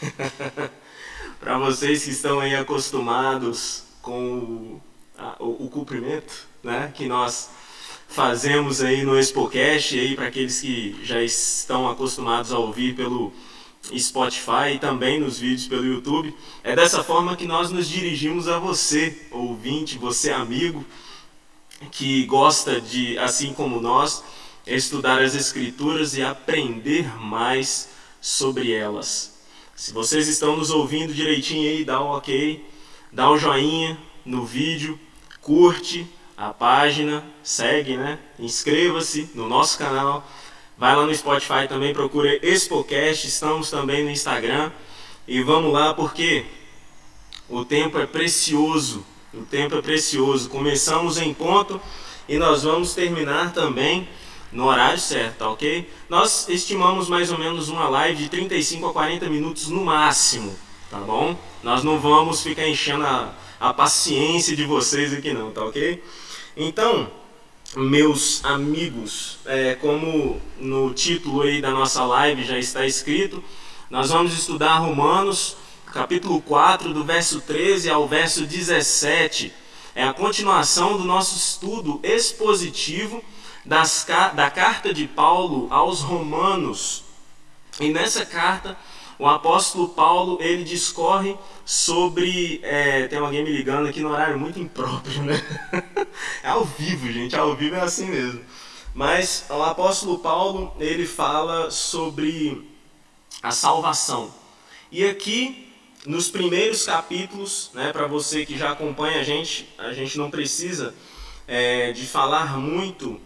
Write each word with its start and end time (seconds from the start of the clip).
Para 1.40 1.58
vocês 1.58 2.04
que 2.04 2.10
estão 2.10 2.40
aí 2.40 2.54
acostumados 2.54 3.84
com 4.02 4.38
o, 4.38 4.82
a, 5.16 5.36
o, 5.40 5.66
o 5.66 5.68
cumprimento, 5.68 6.46
né, 6.62 6.92
que 6.94 7.06
nós 7.06 7.50
fazemos 8.08 8.80
aí 8.82 9.04
no 9.04 9.18
Expocast, 9.18 9.98
aí 9.98 10.14
para 10.14 10.26
aqueles 10.26 10.60
que 10.60 10.98
já 11.04 11.22
estão 11.22 11.88
acostumados 11.88 12.52
a 12.52 12.58
ouvir 12.58 12.94
pelo 12.94 13.32
Spotify 13.96 14.74
e 14.74 14.78
também 14.78 15.20
nos 15.20 15.38
vídeos 15.38 15.68
pelo 15.68 15.84
YouTube. 15.84 16.34
É 16.64 16.74
dessa 16.74 17.04
forma 17.04 17.36
que 17.36 17.46
nós 17.46 17.70
nos 17.70 17.88
dirigimos 17.88 18.48
a 18.48 18.58
você, 18.58 19.26
ouvinte, 19.30 19.98
você 19.98 20.30
amigo, 20.30 20.84
que 21.90 22.24
gosta 22.26 22.80
de, 22.80 23.16
assim 23.18 23.52
como 23.52 23.80
nós, 23.80 24.24
estudar 24.66 25.22
as 25.22 25.34
Escrituras 25.34 26.16
e 26.16 26.22
aprender 26.22 27.16
mais 27.20 27.88
sobre 28.20 28.72
elas. 28.72 29.37
Se 29.78 29.92
vocês 29.92 30.26
estão 30.26 30.56
nos 30.56 30.70
ouvindo 30.70 31.14
direitinho 31.14 31.70
aí, 31.70 31.84
dá 31.84 32.02
um 32.02 32.08
ok, 32.08 32.68
dá 33.12 33.30
um 33.30 33.38
joinha 33.38 33.96
no 34.26 34.44
vídeo, 34.44 34.98
curte 35.40 36.04
a 36.36 36.52
página, 36.52 37.24
segue, 37.44 37.96
né? 37.96 38.18
Inscreva-se 38.40 39.30
no 39.36 39.48
nosso 39.48 39.78
canal. 39.78 40.28
Vai 40.76 40.96
lá 40.96 41.06
no 41.06 41.14
Spotify 41.14 41.68
também, 41.68 41.94
procura 41.94 42.44
Expocast, 42.44 43.28
estamos 43.28 43.70
também 43.70 44.02
no 44.02 44.10
Instagram. 44.10 44.72
E 45.28 45.44
vamos 45.44 45.72
lá 45.72 45.94
porque 45.94 46.44
o 47.48 47.64
tempo 47.64 47.98
é 47.98 48.06
precioso. 48.06 49.06
O 49.32 49.42
tempo 49.42 49.76
é 49.76 49.80
precioso. 49.80 50.50
Começamos 50.50 51.18
em 51.18 51.32
ponto 51.32 51.80
e 52.28 52.36
nós 52.36 52.64
vamos 52.64 52.94
terminar 52.96 53.52
também 53.52 54.08
no 54.52 54.66
horário 54.66 54.98
certo, 54.98 55.38
tá 55.38 55.50
ok? 55.50 55.88
Nós 56.08 56.48
estimamos 56.48 57.08
mais 57.08 57.30
ou 57.30 57.38
menos 57.38 57.68
uma 57.68 57.88
live 57.88 58.24
de 58.24 58.28
35 58.28 58.86
a 58.86 58.92
40 58.92 59.28
minutos 59.28 59.68
no 59.68 59.84
máximo, 59.84 60.56
tá 60.90 60.98
bom? 60.98 61.38
Nós 61.62 61.84
não 61.84 61.98
vamos 61.98 62.42
ficar 62.42 62.66
enchendo 62.66 63.04
a, 63.04 63.32
a 63.60 63.74
paciência 63.74 64.56
de 64.56 64.64
vocês 64.64 65.12
aqui 65.12 65.32
não, 65.32 65.50
tá 65.50 65.64
ok? 65.64 66.02
Então, 66.56 67.10
meus 67.76 68.44
amigos, 68.44 69.38
é, 69.44 69.74
como 69.74 70.40
no 70.58 70.92
título 70.94 71.42
aí 71.42 71.60
da 71.60 71.70
nossa 71.70 72.04
live 72.04 72.42
já 72.44 72.58
está 72.58 72.86
escrito, 72.86 73.44
nós 73.90 74.10
vamos 74.10 74.32
estudar 74.32 74.78
Romanos, 74.78 75.56
capítulo 75.92 76.40
4, 76.40 76.92
do 76.92 77.04
verso 77.04 77.40
13 77.42 77.90
ao 77.90 78.08
verso 78.08 78.46
17. 78.46 79.52
É 79.94 80.04
a 80.04 80.12
continuação 80.12 80.96
do 80.96 81.04
nosso 81.04 81.36
estudo 81.36 82.00
expositivo 82.02 83.22
das, 83.68 84.06
da 84.34 84.50
carta 84.50 84.94
de 84.94 85.06
Paulo 85.06 85.68
aos 85.70 86.00
Romanos. 86.00 87.04
E 87.78 87.90
nessa 87.90 88.24
carta, 88.24 88.78
o 89.18 89.28
apóstolo 89.28 89.90
Paulo 89.90 90.38
ele 90.40 90.64
discorre 90.64 91.36
sobre. 91.66 92.60
É, 92.62 93.06
tem 93.08 93.18
alguém 93.18 93.44
me 93.44 93.52
ligando 93.52 93.86
aqui 93.86 94.00
no 94.00 94.08
horário 94.08 94.38
muito 94.38 94.58
impróprio, 94.58 95.22
né? 95.22 95.38
é 96.42 96.48
ao 96.48 96.64
vivo, 96.64 97.12
gente, 97.12 97.36
ao 97.36 97.54
vivo 97.54 97.76
é 97.76 97.80
assim 97.82 98.06
mesmo. 98.06 98.40
Mas 98.94 99.44
o 99.50 99.62
apóstolo 99.62 100.18
Paulo 100.18 100.74
ele 100.80 101.06
fala 101.06 101.70
sobre 101.70 102.66
a 103.42 103.50
salvação. 103.50 104.32
E 104.90 105.04
aqui, 105.04 105.70
nos 106.06 106.30
primeiros 106.30 106.86
capítulos, 106.86 107.70
né, 107.74 107.92
para 107.92 108.06
você 108.06 108.46
que 108.46 108.56
já 108.56 108.72
acompanha 108.72 109.20
a 109.20 109.22
gente, 109.22 109.68
a 109.76 109.92
gente 109.92 110.16
não 110.16 110.30
precisa 110.30 110.94
é, 111.46 111.92
de 111.92 112.06
falar 112.06 112.56
muito 112.58 113.20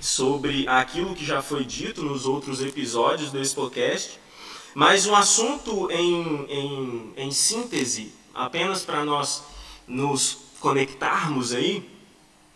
sobre 0.00 0.66
aquilo 0.68 1.14
que 1.14 1.24
já 1.24 1.42
foi 1.42 1.64
dito 1.64 2.02
nos 2.02 2.26
outros 2.26 2.62
episódios 2.62 3.32
do 3.32 3.54
podcast, 3.54 4.18
mas 4.74 5.06
o 5.06 5.14
assunto 5.14 5.90
em, 5.90 6.46
em, 6.48 7.12
em 7.16 7.30
síntese, 7.30 8.12
apenas 8.34 8.84
para 8.84 9.04
nós 9.04 9.42
nos 9.86 10.38
conectarmos 10.60 11.52
aí, 11.52 11.88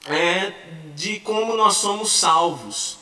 é 0.07 0.53
de 0.94 1.21
como 1.21 1.56
nós 1.56 1.77
somos 1.77 2.12
salvos 2.12 2.99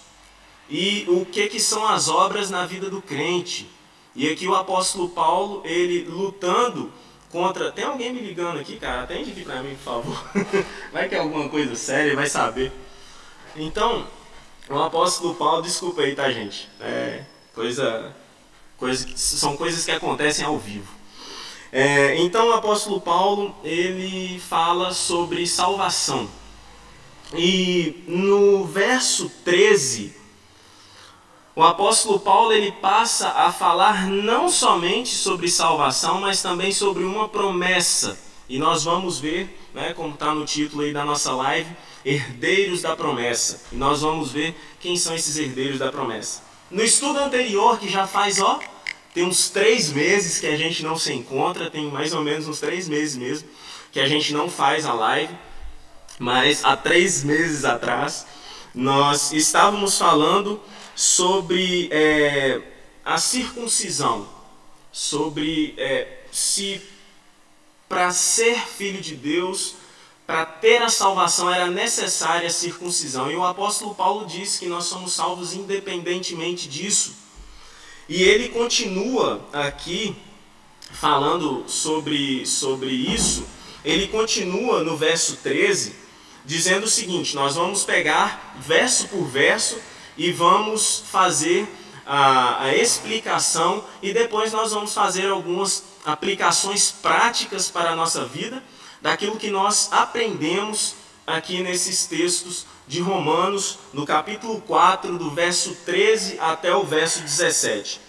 e 0.68 1.04
o 1.08 1.24
que, 1.24 1.48
que 1.48 1.58
são 1.58 1.86
as 1.86 2.08
obras 2.08 2.50
na 2.50 2.64
vida 2.64 2.88
do 2.88 3.02
crente. 3.02 3.68
E 4.14 4.30
aqui 4.30 4.46
o 4.46 4.54
apóstolo 4.54 5.08
Paulo, 5.08 5.62
ele 5.64 6.04
lutando 6.04 6.92
contra. 7.30 7.72
Tem 7.72 7.84
alguém 7.84 8.12
me 8.12 8.20
ligando 8.20 8.58
aqui, 8.58 8.76
cara? 8.76 9.02
Atende 9.02 9.30
aqui 9.30 9.44
para 9.44 9.62
mim, 9.62 9.76
por 9.76 10.02
favor. 10.02 10.24
Vai 10.92 11.08
que 11.08 11.14
é 11.14 11.18
alguma 11.18 11.48
coisa 11.48 11.74
séria, 11.74 12.14
vai 12.14 12.28
saber. 12.28 12.72
Então, 13.56 14.06
o 14.70 14.82
apóstolo 14.82 15.34
Paulo, 15.34 15.62
desculpa 15.62 16.02
aí, 16.02 16.14
tá, 16.14 16.30
gente? 16.30 16.68
É 16.80 17.24
coisa, 17.54 18.14
coisa, 18.78 19.06
são 19.16 19.56
coisas 19.56 19.84
que 19.84 19.90
acontecem 19.90 20.44
ao 20.44 20.58
vivo. 20.58 20.90
É, 21.72 22.16
então, 22.16 22.48
o 22.48 22.52
apóstolo 22.52 23.00
Paulo 23.00 23.54
ele 23.62 24.38
fala 24.40 24.92
sobre 24.92 25.46
salvação. 25.46 26.28
E 27.34 28.02
no 28.08 28.64
verso 28.64 29.30
13, 29.44 30.16
o 31.54 31.62
apóstolo 31.62 32.18
Paulo 32.18 32.52
ele 32.52 32.72
passa 32.72 33.28
a 33.28 33.52
falar 33.52 34.06
não 34.06 34.48
somente 34.48 35.10
sobre 35.10 35.48
salvação, 35.48 36.20
mas 36.20 36.42
também 36.42 36.72
sobre 36.72 37.04
uma 37.04 37.28
promessa. 37.28 38.18
E 38.48 38.58
nós 38.58 38.82
vamos 38.84 39.20
ver, 39.20 39.68
né, 39.72 39.92
como 39.94 40.14
está 40.14 40.34
no 40.34 40.44
título 40.44 40.82
aí 40.82 40.92
da 40.92 41.04
nossa 41.04 41.32
live, 41.32 41.70
herdeiros 42.04 42.82
da 42.82 42.96
promessa. 42.96 43.62
E 43.72 43.76
nós 43.76 44.00
vamos 44.00 44.32
ver 44.32 44.54
quem 44.80 44.96
são 44.96 45.14
esses 45.14 45.36
herdeiros 45.36 45.78
da 45.78 45.90
promessa. 45.90 46.42
No 46.70 46.82
estudo 46.82 47.18
anterior, 47.18 47.78
que 47.78 47.88
já 47.88 48.06
faz, 48.06 48.40
ó, 48.40 48.60
tem 49.12 49.24
uns 49.24 49.50
três 49.50 49.92
meses 49.92 50.38
que 50.38 50.46
a 50.46 50.56
gente 50.56 50.82
não 50.82 50.96
se 50.96 51.12
encontra, 51.12 51.70
tem 51.70 51.86
mais 51.90 52.14
ou 52.14 52.22
menos 52.22 52.46
uns 52.46 52.60
três 52.60 52.88
meses 52.88 53.16
mesmo, 53.16 53.48
que 53.90 53.98
a 53.98 54.06
gente 54.06 54.32
não 54.32 54.48
faz 54.48 54.86
a 54.86 54.92
live, 54.92 55.34
mas 56.18 56.64
há 56.64 56.76
três 56.76 57.24
meses 57.24 57.64
atrás, 57.64 58.26
nós 58.74 59.32
estávamos 59.32 59.98
falando 59.98 60.60
sobre 60.94 61.88
é, 61.90 62.60
a 63.04 63.18
circuncisão, 63.18 64.28
sobre 64.92 65.74
é, 65.76 66.20
se 66.30 66.80
para 67.88 68.12
ser 68.12 68.56
filho 68.56 69.00
de 69.00 69.16
Deus 69.16 69.74
para 70.30 70.46
ter 70.46 70.80
a 70.80 70.88
salvação 70.88 71.52
era 71.52 71.66
necessária 71.66 72.46
a 72.46 72.52
circuncisão. 72.52 73.28
E 73.28 73.34
o 73.34 73.44
apóstolo 73.44 73.96
Paulo 73.96 74.24
diz 74.28 74.60
que 74.60 74.66
nós 74.66 74.84
somos 74.84 75.12
salvos 75.12 75.54
independentemente 75.54 76.68
disso. 76.68 77.16
E 78.08 78.22
ele 78.22 78.50
continua 78.50 79.44
aqui 79.52 80.14
falando 80.92 81.64
sobre, 81.66 82.46
sobre 82.46 82.90
isso. 82.90 83.44
Ele 83.84 84.06
continua 84.06 84.84
no 84.84 84.96
verso 84.96 85.38
13, 85.38 85.96
dizendo 86.44 86.84
o 86.84 86.88
seguinte: 86.88 87.34
nós 87.34 87.56
vamos 87.56 87.82
pegar 87.82 88.54
verso 88.60 89.08
por 89.08 89.26
verso 89.26 89.80
e 90.16 90.30
vamos 90.30 91.02
fazer 91.10 91.66
a, 92.06 92.66
a 92.66 92.76
explicação, 92.76 93.84
e 94.00 94.12
depois 94.12 94.52
nós 94.52 94.70
vamos 94.70 94.94
fazer 94.94 95.28
algumas 95.28 95.82
aplicações 96.06 96.92
práticas 96.92 97.68
para 97.68 97.90
a 97.90 97.96
nossa 97.96 98.24
vida 98.24 98.62
daquilo 99.00 99.36
que 99.36 99.50
nós 99.50 99.88
aprendemos 99.92 100.94
aqui 101.26 101.62
nesses 101.62 102.06
textos 102.06 102.66
de 102.86 103.00
Romanos, 103.00 103.78
no 103.92 104.04
capítulo 104.04 104.60
4, 104.62 105.16
do 105.16 105.30
verso 105.30 105.76
13 105.86 106.38
até 106.40 106.74
o 106.74 106.84
verso 106.84 107.20
17. 107.20 108.00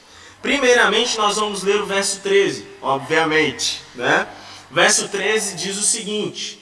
Primeiramente, 0.42 1.18
nós 1.18 1.36
vamos 1.36 1.62
ler 1.62 1.82
o 1.82 1.86
verso 1.86 2.20
13, 2.22 2.66
obviamente, 2.82 3.82
né? 3.94 4.28
Verso 4.72 5.08
13 5.08 5.56
diz 5.56 5.78
o 5.78 5.84
seguinte: 5.84 6.60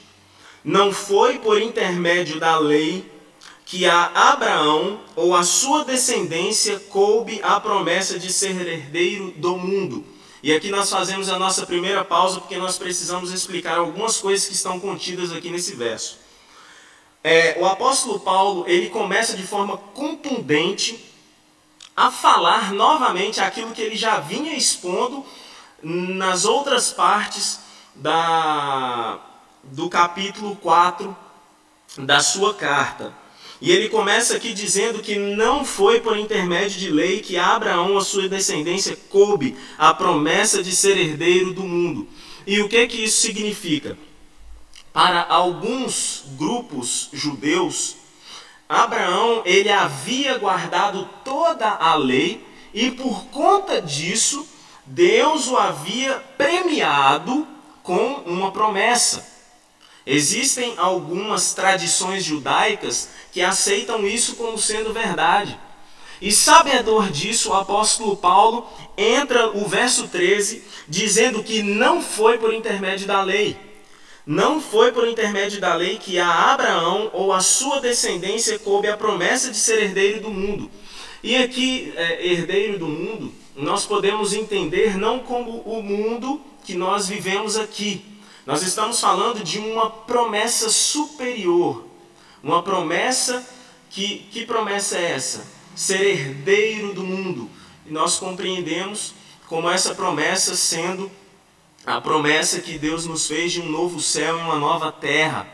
Não 0.62 0.92
foi 0.92 1.38
por 1.38 1.60
intermédio 1.60 2.38
da 2.38 2.58
lei 2.58 3.10
que 3.64 3.86
a 3.86 4.32
Abraão 4.32 5.00
ou 5.16 5.34
a 5.34 5.44
sua 5.44 5.84
descendência 5.84 6.78
coube 6.90 7.40
a 7.42 7.58
promessa 7.58 8.18
de 8.18 8.30
ser 8.30 8.60
herdeiro 8.66 9.30
do 9.36 9.56
mundo 9.56 10.04
e 10.42 10.52
aqui 10.54 10.70
nós 10.70 10.88
fazemos 10.88 11.28
a 11.28 11.38
nossa 11.38 11.66
primeira 11.66 12.04
pausa 12.04 12.40
porque 12.40 12.56
nós 12.56 12.78
precisamos 12.78 13.30
explicar 13.32 13.76
algumas 13.76 14.16
coisas 14.16 14.48
que 14.48 14.54
estão 14.54 14.80
contidas 14.80 15.32
aqui 15.32 15.50
nesse 15.50 15.74
verso. 15.74 16.18
É, 17.22 17.58
o 17.60 17.66
apóstolo 17.66 18.18
Paulo 18.20 18.64
ele 18.66 18.88
começa 18.88 19.36
de 19.36 19.42
forma 19.42 19.76
contundente 19.76 21.04
a 21.94 22.10
falar 22.10 22.72
novamente 22.72 23.40
aquilo 23.40 23.72
que 23.72 23.82
ele 23.82 23.96
já 23.96 24.18
vinha 24.18 24.56
expondo 24.56 25.24
nas 25.82 26.46
outras 26.46 26.90
partes 26.90 27.60
da, 27.94 29.18
do 29.62 29.90
capítulo 29.90 30.56
4 30.56 31.14
da 31.98 32.20
sua 32.20 32.54
carta. 32.54 33.12
E 33.60 33.70
ele 33.70 33.90
começa 33.90 34.36
aqui 34.36 34.54
dizendo 34.54 35.00
que 35.00 35.18
não 35.18 35.64
foi 35.64 36.00
por 36.00 36.16
intermédio 36.16 36.80
de 36.80 36.90
lei 36.90 37.20
que 37.20 37.36
Abraão, 37.36 37.98
a 37.98 38.00
sua 38.00 38.28
descendência, 38.28 38.96
coube 39.10 39.54
a 39.78 39.92
promessa 39.92 40.62
de 40.62 40.74
ser 40.74 40.96
herdeiro 40.96 41.52
do 41.52 41.62
mundo. 41.62 42.08
E 42.46 42.60
o 42.60 42.68
que 42.68 42.86
que 42.86 43.04
isso 43.04 43.20
significa? 43.20 43.98
Para 44.92 45.26
alguns 45.28 46.24
grupos 46.38 47.10
judeus, 47.12 47.96
Abraão 48.68 49.42
ele 49.44 49.68
havia 49.68 50.38
guardado 50.38 51.08
toda 51.22 51.68
a 51.68 51.94
lei 51.96 52.42
e 52.72 52.90
por 52.90 53.26
conta 53.26 53.82
disso 53.82 54.46
Deus 54.86 55.48
o 55.48 55.56
havia 55.56 56.14
premiado 56.38 57.46
com 57.82 58.14
uma 58.26 58.50
promessa. 58.50 59.39
Existem 60.12 60.74
algumas 60.76 61.54
tradições 61.54 62.24
judaicas 62.24 63.10
que 63.30 63.40
aceitam 63.40 64.04
isso 64.04 64.34
como 64.34 64.58
sendo 64.58 64.92
verdade. 64.92 65.56
E 66.20 66.32
sabedor 66.32 67.10
disso, 67.10 67.50
o 67.50 67.54
apóstolo 67.54 68.16
Paulo 68.16 68.66
entra 68.98 69.56
o 69.56 69.68
verso 69.68 70.08
13 70.08 70.64
dizendo 70.88 71.44
que 71.44 71.62
não 71.62 72.02
foi 72.02 72.38
por 72.38 72.52
intermédio 72.52 73.06
da 73.06 73.22
lei. 73.22 73.56
Não 74.26 74.60
foi 74.60 74.90
por 74.90 75.06
intermédio 75.06 75.60
da 75.60 75.76
lei 75.76 75.96
que 75.96 76.18
a 76.18 76.28
Abraão 76.54 77.08
ou 77.12 77.32
a 77.32 77.40
sua 77.40 77.80
descendência 77.80 78.58
coube 78.58 78.88
a 78.88 78.96
promessa 78.96 79.48
de 79.52 79.56
ser 79.58 79.80
herdeiro 79.80 80.22
do 80.22 80.30
mundo. 80.30 80.68
E 81.22 81.36
aqui, 81.36 81.92
é, 81.94 82.26
herdeiro 82.26 82.80
do 82.80 82.88
mundo, 82.88 83.32
nós 83.54 83.86
podemos 83.86 84.34
entender 84.34 84.98
não 84.98 85.20
como 85.20 85.60
o 85.60 85.80
mundo 85.80 86.40
que 86.64 86.74
nós 86.74 87.06
vivemos 87.06 87.56
aqui. 87.56 88.09
Nós 88.46 88.62
estamos 88.62 89.00
falando 89.00 89.44
de 89.44 89.58
uma 89.58 89.90
promessa 89.90 90.70
superior. 90.70 91.86
Uma 92.42 92.62
promessa 92.62 93.46
que 93.90 94.20
que 94.30 94.46
promessa 94.46 94.96
é 94.96 95.12
essa? 95.12 95.46
Ser 95.74 96.02
herdeiro 96.02 96.94
do 96.94 97.02
mundo. 97.02 97.50
E 97.86 97.92
nós 97.92 98.18
compreendemos 98.18 99.14
como 99.46 99.68
essa 99.68 99.94
promessa 99.94 100.54
sendo 100.54 101.10
a 101.84 102.00
promessa 102.00 102.60
que 102.60 102.78
Deus 102.78 103.06
nos 103.06 103.26
fez 103.26 103.52
de 103.52 103.60
um 103.60 103.68
novo 103.68 104.00
céu 104.00 104.38
e 104.38 104.42
uma 104.42 104.56
nova 104.56 104.92
terra. 104.92 105.46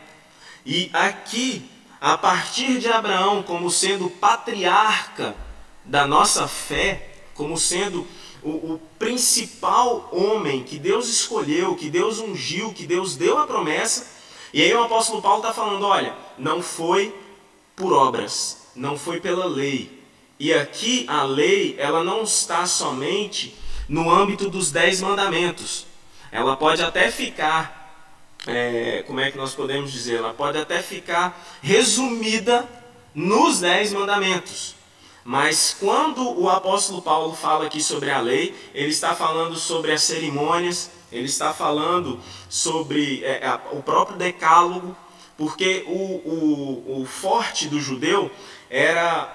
E 0.65 0.89
aqui, 0.93 1.69
a 1.99 2.17
partir 2.17 2.79
de 2.79 2.89
Abraão, 2.89 3.41
como 3.41 3.71
sendo 3.71 4.09
patriarca 4.09 5.35
da 5.85 6.05
nossa 6.05 6.47
fé, 6.47 7.15
como 7.33 7.57
sendo 7.57 8.05
o, 8.43 8.49
o 8.73 8.81
principal 8.99 10.09
homem 10.11 10.63
que 10.63 10.77
Deus 10.77 11.09
escolheu, 11.09 11.75
que 11.75 11.89
Deus 11.89 12.19
ungiu, 12.19 12.73
que 12.73 12.85
Deus 12.85 13.15
deu 13.15 13.37
a 13.37 13.47
promessa. 13.47 14.07
E 14.53 14.61
aí 14.61 14.73
o 14.73 14.83
apóstolo 14.83 15.21
Paulo 15.21 15.41
está 15.41 15.53
falando: 15.53 15.85
olha, 15.85 16.15
não 16.37 16.61
foi 16.61 17.13
por 17.75 17.93
obras, 17.93 18.69
não 18.75 18.97
foi 18.97 19.19
pela 19.19 19.45
lei. 19.45 20.03
E 20.39 20.53
aqui 20.53 21.05
a 21.07 21.23
lei, 21.23 21.75
ela 21.79 22.03
não 22.03 22.23
está 22.23 22.65
somente 22.65 23.55
no 23.89 24.09
âmbito 24.09 24.49
dos 24.49 24.71
dez 24.71 25.01
mandamentos. 25.01 25.85
Ela 26.31 26.55
pode 26.55 26.81
até 26.81 27.09
ficar, 27.09 28.37
é, 28.45 29.03
como 29.07 29.19
é 29.19 29.31
que 29.31 29.37
nós 29.37 29.55
podemos 29.55 29.91
dizer? 29.91 30.17
Ela 30.17 30.33
pode 30.33 30.57
até 30.57 30.81
ficar 30.81 31.57
resumida 31.61 32.67
nos 33.15 33.61
dez 33.61 33.91
mandamentos. 33.91 34.76
Mas 35.27 35.75
quando 35.77 36.39
o 36.39 36.49
apóstolo 36.49 37.01
Paulo 37.01 37.35
fala 37.35 37.65
aqui 37.65 37.83
sobre 37.83 38.09
a 38.09 38.21
lei, 38.21 38.55
ele 38.73 38.91
está 38.91 39.13
falando 39.13 39.57
sobre 39.57 39.91
as 39.91 40.01
cerimônias, 40.01 40.89
ele 41.11 41.25
está 41.25 41.53
falando 41.53 42.17
sobre 42.47 43.25
é, 43.25 43.45
a, 43.45 43.59
o 43.73 43.83
próprio 43.83 44.17
decálogo, 44.17 44.95
porque 45.37 45.83
o, 45.85 45.91
o, 45.91 47.01
o 47.01 47.05
forte 47.05 47.67
do 47.67 47.77
judeu 47.77 48.31
era 48.69 49.29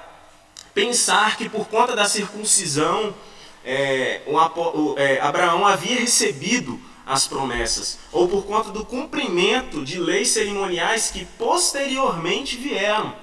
pensar 0.72 1.36
que 1.36 1.46
por 1.46 1.68
conta 1.68 1.94
da 1.94 2.06
circuncisão, 2.06 3.14
é, 3.62 4.22
o, 4.26 4.94
é, 4.96 5.20
Abraão 5.20 5.66
havia 5.66 6.00
recebido 6.00 6.80
as 7.04 7.28
promessas, 7.28 7.98
ou 8.10 8.26
por 8.26 8.46
conta 8.46 8.70
do 8.70 8.82
cumprimento 8.82 9.84
de 9.84 10.00
leis 10.00 10.28
cerimoniais 10.28 11.10
que 11.10 11.26
posteriormente 11.36 12.56
vieram. 12.56 13.14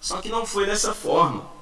Só 0.00 0.20
que 0.20 0.28
não 0.28 0.44
foi 0.44 0.66
dessa 0.66 0.92
forma. 0.92 1.57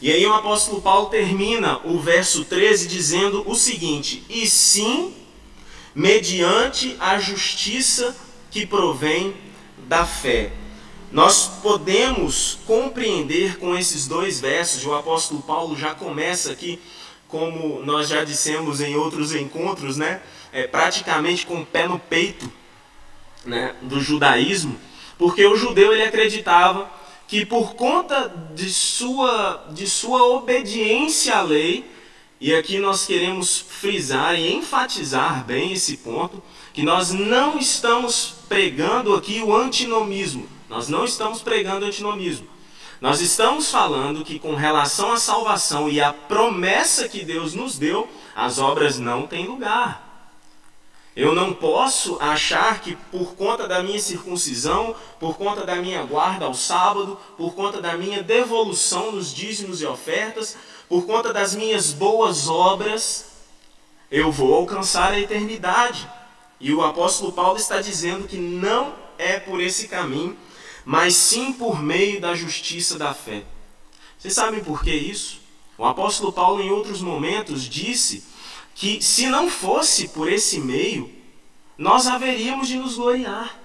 E 0.00 0.12
aí 0.12 0.26
o 0.26 0.34
apóstolo 0.34 0.82
Paulo 0.82 1.08
termina 1.08 1.80
o 1.84 1.98
verso 1.98 2.44
13 2.44 2.86
dizendo 2.86 3.48
o 3.48 3.54
seguinte: 3.54 4.22
E 4.28 4.46
sim, 4.46 5.14
mediante 5.94 6.96
a 7.00 7.18
justiça 7.18 8.14
que 8.50 8.66
provém 8.66 9.34
da 9.88 10.04
fé. 10.04 10.52
Nós 11.10 11.46
podemos 11.62 12.58
compreender 12.66 13.58
com 13.58 13.76
esses 13.76 14.06
dois 14.06 14.40
versos, 14.40 14.84
o 14.84 14.94
apóstolo 14.94 15.40
Paulo 15.40 15.76
já 15.76 15.94
começa 15.94 16.52
aqui, 16.52 16.78
como 17.28 17.80
nós 17.82 18.08
já 18.08 18.24
dissemos 18.24 18.80
em 18.80 18.96
outros 18.96 19.34
encontros, 19.34 19.96
né? 19.96 20.20
É, 20.52 20.66
praticamente 20.66 21.46
com 21.46 21.60
o 21.60 21.66
pé 21.66 21.86
no 21.86 21.98
peito 21.98 22.50
né, 23.44 23.74
do 23.82 24.00
judaísmo, 24.00 24.78
porque 25.18 25.44
o 25.46 25.56
judeu 25.56 25.92
ele 25.92 26.02
acreditava 26.02 26.90
que 27.26 27.44
por 27.44 27.74
conta 27.74 28.32
de 28.54 28.70
sua, 28.70 29.66
de 29.70 29.86
sua 29.86 30.22
obediência 30.24 31.36
à 31.36 31.42
lei, 31.42 31.90
e 32.40 32.54
aqui 32.54 32.78
nós 32.78 33.06
queremos 33.06 33.58
frisar 33.58 34.38
e 34.38 34.52
enfatizar 34.52 35.44
bem 35.44 35.72
esse 35.72 35.96
ponto, 35.96 36.42
que 36.72 36.82
nós 36.82 37.10
não 37.10 37.58
estamos 37.58 38.34
pregando 38.48 39.14
aqui 39.14 39.40
o 39.40 39.56
antinomismo. 39.56 40.46
Nós 40.68 40.88
não 40.88 41.04
estamos 41.04 41.40
pregando 41.40 41.86
antinomismo. 41.86 42.46
Nós 43.00 43.20
estamos 43.20 43.70
falando 43.70 44.24
que 44.24 44.38
com 44.38 44.54
relação 44.54 45.12
à 45.12 45.16
salvação 45.16 45.88
e 45.88 46.00
à 46.00 46.12
promessa 46.12 47.08
que 47.08 47.24
Deus 47.24 47.54
nos 47.54 47.78
deu, 47.78 48.08
as 48.34 48.58
obras 48.58 48.98
não 48.98 49.26
têm 49.26 49.46
lugar. 49.46 50.05
Eu 51.16 51.34
não 51.34 51.54
posso 51.54 52.18
achar 52.20 52.82
que 52.82 52.94
por 53.10 53.34
conta 53.36 53.66
da 53.66 53.82
minha 53.82 53.98
circuncisão, 53.98 54.94
por 55.18 55.38
conta 55.38 55.64
da 55.64 55.76
minha 55.76 56.02
guarda 56.02 56.44
ao 56.44 56.52
sábado, 56.52 57.18
por 57.38 57.54
conta 57.54 57.80
da 57.80 57.96
minha 57.96 58.22
devolução 58.22 59.12
nos 59.12 59.32
dízimos 59.32 59.80
e 59.80 59.86
ofertas, 59.86 60.58
por 60.86 61.06
conta 61.06 61.32
das 61.32 61.54
minhas 61.54 61.90
boas 61.90 62.48
obras, 62.48 63.28
eu 64.10 64.30
vou 64.30 64.54
alcançar 64.54 65.14
a 65.14 65.18
eternidade. 65.18 66.06
E 66.60 66.74
o 66.74 66.84
apóstolo 66.84 67.32
Paulo 67.32 67.56
está 67.56 67.80
dizendo 67.80 68.28
que 68.28 68.36
não 68.36 68.92
é 69.16 69.40
por 69.40 69.58
esse 69.58 69.88
caminho, 69.88 70.36
mas 70.84 71.16
sim 71.16 71.50
por 71.50 71.82
meio 71.82 72.20
da 72.20 72.34
justiça 72.34 72.98
da 72.98 73.14
fé. 73.14 73.42
Vocês 74.18 74.34
sabem 74.34 74.62
por 74.62 74.82
que 74.82 74.92
isso? 74.92 75.40
O 75.78 75.84
apóstolo 75.86 76.30
Paulo, 76.30 76.60
em 76.60 76.70
outros 76.70 77.00
momentos, 77.00 77.62
disse 77.62 78.22
que 78.76 79.02
se 79.02 79.26
não 79.26 79.50
fosse 79.50 80.08
por 80.08 80.30
esse 80.30 80.60
meio, 80.60 81.10
nós 81.78 82.06
haveríamos 82.06 82.68
de 82.68 82.76
nos 82.76 82.96
gloriar. 82.96 83.58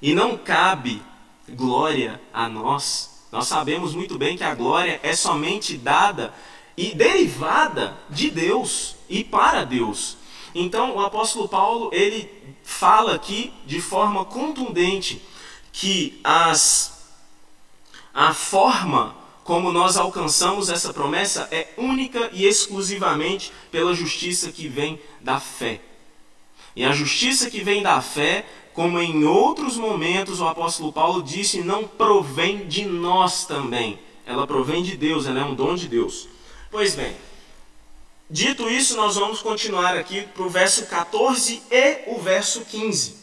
E 0.00 0.14
não 0.14 0.36
cabe 0.38 1.00
glória 1.46 2.18
a 2.32 2.48
nós. 2.48 3.26
Nós 3.30 3.46
sabemos 3.46 3.94
muito 3.94 4.16
bem 4.16 4.34
que 4.34 4.44
a 4.44 4.54
glória 4.54 4.98
é 5.02 5.14
somente 5.14 5.76
dada 5.76 6.32
e 6.74 6.94
derivada 6.94 7.94
de 8.08 8.30
Deus 8.30 8.96
e 9.10 9.22
para 9.22 9.62
Deus. 9.64 10.16
Então, 10.54 10.96
o 10.96 11.00
apóstolo 11.00 11.46
Paulo, 11.46 11.90
ele 11.92 12.30
fala 12.64 13.14
aqui 13.14 13.52
de 13.66 13.78
forma 13.78 14.24
contundente 14.24 15.22
que 15.70 16.18
as 16.24 16.92
a 18.14 18.34
forma 18.34 19.21
como 19.44 19.72
nós 19.72 19.96
alcançamos 19.96 20.70
essa 20.70 20.92
promessa 20.92 21.48
é 21.50 21.68
única 21.76 22.30
e 22.32 22.46
exclusivamente 22.46 23.52
pela 23.70 23.94
justiça 23.94 24.52
que 24.52 24.68
vem 24.68 25.00
da 25.20 25.40
fé. 25.40 25.80
E 26.76 26.84
a 26.84 26.92
justiça 26.92 27.50
que 27.50 27.62
vem 27.62 27.82
da 27.82 28.00
fé, 28.00 28.46
como 28.72 29.00
em 29.00 29.24
outros 29.24 29.76
momentos 29.76 30.40
o 30.40 30.46
apóstolo 30.46 30.92
Paulo 30.92 31.22
disse, 31.22 31.60
não 31.60 31.86
provém 31.86 32.66
de 32.66 32.84
nós 32.84 33.44
também. 33.44 33.98
Ela 34.24 34.46
provém 34.46 34.82
de 34.82 34.96
Deus, 34.96 35.26
ela 35.26 35.40
é 35.40 35.44
um 35.44 35.54
dom 35.54 35.74
de 35.74 35.88
Deus. 35.88 36.28
Pois 36.70 36.94
bem, 36.94 37.14
dito 38.30 38.68
isso, 38.70 38.96
nós 38.96 39.16
vamos 39.16 39.42
continuar 39.42 39.96
aqui 39.96 40.22
para 40.22 40.44
o 40.44 40.48
verso 40.48 40.86
14 40.86 41.62
e 41.70 41.98
o 42.06 42.18
verso 42.20 42.62
15. 42.62 43.16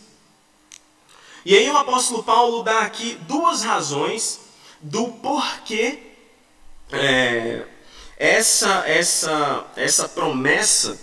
E 1.45 1.57
aí 1.57 1.69
o 1.69 1.77
apóstolo 1.77 2.21
Paulo 2.21 2.61
dá 2.61 2.81
aqui 2.81 3.17
duas 3.21 3.63
razões 3.63 4.41
do 4.81 5.07
porquê 5.07 6.08
é, 6.91 7.63
essa, 8.17 8.83
essa, 8.87 9.65
essa 9.75 10.09
promessa 10.09 10.99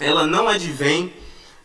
ela 0.00 0.26
não 0.26 0.48
advém 0.48 1.12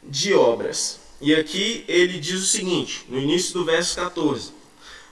de 0.02 0.34
obras. 0.34 1.00
E 1.22 1.34
aqui 1.34 1.86
ele 1.88 2.20
diz 2.20 2.42
o 2.42 2.48
seguinte, 2.48 3.06
no 3.08 3.20
início 3.20 3.54
do 3.54 3.66
verso 3.66 3.96
14: 3.96 4.52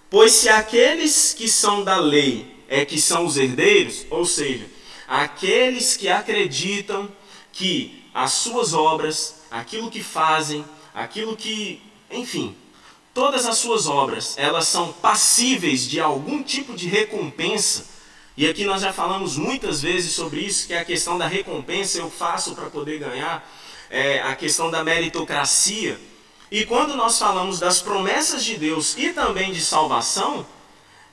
Pois 0.09 0.33
se 0.33 0.49
aqueles 0.49 1.33
que 1.33 1.47
são 1.47 1.83
da 1.83 1.97
lei 1.97 2.63
é 2.67 2.83
que 2.83 2.99
são 2.99 3.25
os 3.25 3.37
herdeiros, 3.37 4.05
ou 4.09 4.25
seja, 4.25 4.65
aqueles 5.07 5.95
que 5.95 6.09
acreditam 6.09 7.09
que 7.51 8.03
as 8.13 8.33
suas 8.33 8.73
obras, 8.73 9.35
aquilo 9.49 9.91
que 9.91 10.03
fazem, 10.03 10.65
aquilo 10.93 11.35
que, 11.37 11.81
enfim, 12.09 12.55
todas 13.13 13.45
as 13.45 13.57
suas 13.57 13.87
obras, 13.87 14.35
elas 14.37 14.67
são 14.67 14.91
passíveis 14.91 15.87
de 15.87 15.99
algum 15.99 16.43
tipo 16.43 16.75
de 16.75 16.87
recompensa 16.87 17.85
e 18.37 18.47
aqui 18.47 18.63
nós 18.65 18.81
já 18.81 18.93
falamos 18.93 19.37
muitas 19.37 19.81
vezes 19.81 20.13
sobre 20.13 20.41
isso, 20.41 20.67
que 20.67 20.73
é 20.73 20.79
a 20.79 20.85
questão 20.85 21.17
da 21.17 21.27
recompensa 21.27 21.97
eu 21.97 22.09
faço 22.09 22.55
para 22.55 22.69
poder 22.69 22.99
ganhar, 22.99 23.47
é, 23.89 24.21
a 24.21 24.35
questão 24.35 24.71
da 24.71 24.83
meritocracia. 24.83 25.99
E 26.49 26.65
quando 26.65 26.95
nós 26.95 27.19
falamos 27.19 27.59
das 27.59 27.81
promessas 27.81 28.43
de 28.43 28.57
Deus 28.57 28.97
e 28.97 29.13
também 29.13 29.51
de 29.51 29.61
salvação, 29.61 30.45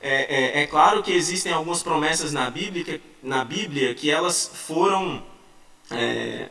é, 0.01 0.59
é, 0.59 0.63
é 0.63 0.67
claro 0.67 1.03
que 1.03 1.11
existem 1.11 1.51
algumas 1.51 1.83
promessas 1.83 2.31
na 2.31 2.49
Bíblia, 2.49 3.01
na 3.21 3.43
Bíblia 3.43 3.93
que 3.93 4.09
elas 4.09 4.49
foram 4.53 5.21
é, 5.91 6.49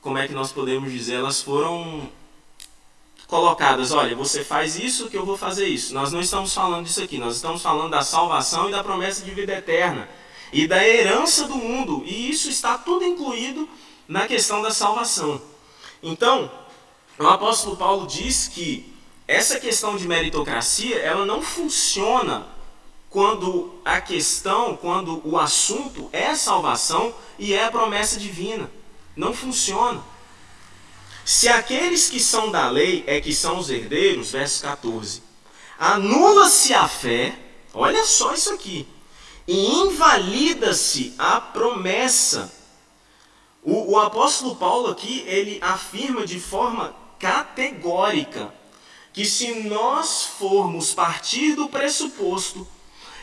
como 0.00 0.16
é 0.16 0.26
que 0.26 0.32
nós 0.32 0.52
podemos 0.52 0.92
dizer, 0.92 1.16
elas 1.16 1.42
foram 1.42 2.10
colocadas, 3.28 3.92
olha, 3.92 4.16
você 4.16 4.42
faz 4.42 4.76
isso 4.76 5.08
que 5.08 5.16
eu 5.16 5.24
vou 5.24 5.36
fazer 5.36 5.68
isso. 5.68 5.94
Nós 5.94 6.10
não 6.10 6.20
estamos 6.20 6.52
falando 6.52 6.86
disso 6.86 7.02
aqui, 7.02 7.18
nós 7.18 7.36
estamos 7.36 7.62
falando 7.62 7.90
da 7.90 8.02
salvação 8.02 8.68
e 8.68 8.72
da 8.72 8.82
promessa 8.82 9.22
de 9.22 9.30
vida 9.30 9.52
eterna 9.52 10.08
e 10.50 10.66
da 10.66 10.84
herança 10.84 11.46
do 11.46 11.56
mundo, 11.56 12.02
e 12.06 12.30
isso 12.30 12.48
está 12.48 12.78
tudo 12.78 13.04
incluído 13.04 13.68
na 14.08 14.26
questão 14.26 14.62
da 14.62 14.70
salvação. 14.70 15.40
Então, 16.02 16.50
o 17.18 17.26
apóstolo 17.26 17.76
Paulo 17.76 18.06
diz 18.06 18.48
que 18.48 18.94
essa 19.26 19.60
questão 19.60 19.94
de 19.94 20.08
meritocracia, 20.08 20.98
ela 20.98 21.26
não 21.26 21.42
funciona 21.42 22.46
quando 23.10 23.74
a 23.84 24.00
questão, 24.00 24.74
quando 24.74 25.20
o 25.22 25.38
assunto 25.38 26.08
é 26.12 26.34
salvação 26.34 27.14
e 27.38 27.52
é 27.52 27.66
a 27.66 27.70
promessa 27.70 28.18
divina. 28.18 28.70
Não 29.14 29.34
funciona. 29.34 30.02
Se 31.28 31.46
aqueles 31.46 32.08
que 32.08 32.18
são 32.18 32.50
da 32.50 32.70
lei 32.70 33.04
é 33.06 33.20
que 33.20 33.34
são 33.34 33.58
os 33.58 33.68
herdeiros, 33.68 34.30
verso 34.30 34.62
14, 34.62 35.22
anula-se 35.78 36.72
a 36.72 36.88
fé, 36.88 37.38
olha 37.74 38.02
só 38.06 38.32
isso 38.32 38.54
aqui, 38.54 38.88
e 39.46 39.66
invalida-se 39.74 41.14
a 41.18 41.38
promessa. 41.38 42.50
O, 43.62 43.92
o 43.92 43.98
apóstolo 43.98 44.56
Paulo 44.56 44.88
aqui, 44.88 45.22
ele 45.26 45.58
afirma 45.60 46.26
de 46.26 46.40
forma 46.40 46.96
categórica 47.18 48.50
que 49.12 49.26
se 49.26 49.52
nós 49.64 50.22
formos 50.38 50.94
partir 50.94 51.54
do 51.54 51.68
pressuposto 51.68 52.66